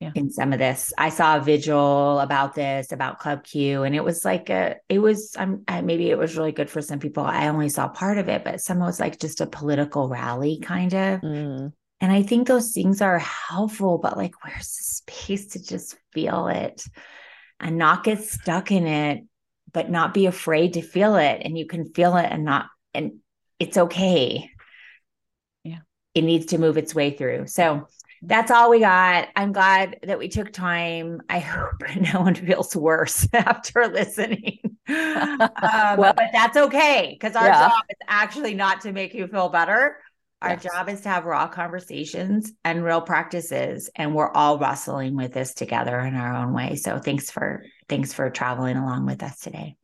yeah. 0.00 0.12
in 0.14 0.30
some 0.30 0.52
of 0.52 0.58
this. 0.58 0.92
I 0.96 1.08
saw 1.08 1.36
a 1.36 1.40
vigil 1.40 2.20
about 2.20 2.54
this, 2.54 2.92
about 2.92 3.18
Club 3.18 3.44
Q, 3.44 3.82
and 3.82 3.94
it 3.94 4.04
was 4.04 4.24
like 4.24 4.50
a, 4.50 4.76
it 4.88 4.98
was, 4.98 5.34
I'm, 5.38 5.64
I, 5.66 5.80
maybe 5.80 6.10
it 6.10 6.18
was 6.18 6.36
really 6.36 6.52
good 6.52 6.70
for 6.70 6.82
some 6.82 6.98
people. 6.98 7.24
I 7.24 7.48
only 7.48 7.68
saw 7.68 7.88
part 7.88 8.18
of 8.18 8.28
it, 8.28 8.44
but 8.44 8.60
some 8.60 8.78
was 8.78 9.00
like 9.00 9.18
just 9.18 9.40
a 9.40 9.46
political 9.46 10.08
rally 10.08 10.60
kind 10.60 10.94
of. 10.94 11.20
Mm. 11.20 11.72
And 12.00 12.12
I 12.12 12.22
think 12.22 12.46
those 12.46 12.72
things 12.72 13.02
are 13.02 13.18
helpful, 13.18 13.98
but 13.98 14.16
like, 14.16 14.44
where's 14.44 14.76
the 14.76 14.84
space 14.84 15.46
to 15.48 15.62
just 15.62 15.96
feel 16.12 16.48
it 16.48 16.84
and 17.60 17.76
not 17.76 18.04
get 18.04 18.22
stuck 18.22 18.70
in 18.70 18.86
it 18.86 19.24
but 19.72 19.90
not 19.90 20.14
be 20.14 20.26
afraid 20.26 20.74
to 20.74 20.82
feel 20.82 21.16
it 21.16 21.42
and 21.44 21.58
you 21.58 21.66
can 21.66 21.92
feel 21.92 22.16
it 22.16 22.26
and 22.30 22.44
not 22.44 22.66
and 22.94 23.18
it's 23.58 23.76
okay 23.76 24.50
yeah 25.64 25.78
it 26.14 26.22
needs 26.22 26.46
to 26.46 26.58
move 26.58 26.78
its 26.78 26.94
way 26.94 27.10
through 27.10 27.46
so 27.46 27.86
that's 28.22 28.50
all 28.50 28.70
we 28.70 28.80
got. 28.80 29.28
I'm 29.36 29.52
glad 29.52 29.98
that 30.02 30.18
we 30.18 30.28
took 30.28 30.52
time. 30.52 31.20
I 31.28 31.38
hope 31.38 31.82
no 32.12 32.20
one 32.20 32.34
feels 32.34 32.74
worse 32.74 33.28
after 33.32 33.86
listening. 33.88 34.60
Um, 34.90 35.98
well, 35.98 36.14
but 36.16 36.30
that's 36.32 36.56
okay 36.56 37.10
because 37.12 37.36
our 37.36 37.44
yeah. 37.44 37.68
job 37.68 37.82
is 37.90 37.98
actually 38.08 38.54
not 38.54 38.80
to 38.80 38.92
make 38.92 39.12
you 39.12 39.26
feel 39.26 39.50
better. 39.50 39.98
Our 40.40 40.52
yes. 40.52 40.62
job 40.62 40.88
is 40.88 41.02
to 41.02 41.10
have 41.10 41.26
raw 41.26 41.46
conversations 41.46 42.52
and 42.64 42.82
real 42.82 43.02
practices 43.02 43.90
and 43.94 44.14
we're 44.14 44.32
all 44.32 44.58
wrestling 44.58 45.14
with 45.14 45.34
this 45.34 45.52
together 45.52 46.00
in 46.00 46.14
our 46.14 46.34
own 46.34 46.54
way. 46.54 46.76
So 46.76 46.98
thanks 47.00 47.30
for 47.30 47.64
thanks 47.90 48.14
for 48.14 48.30
traveling 48.30 48.78
along 48.78 49.04
with 49.04 49.22
us 49.22 49.38
today 49.40 49.76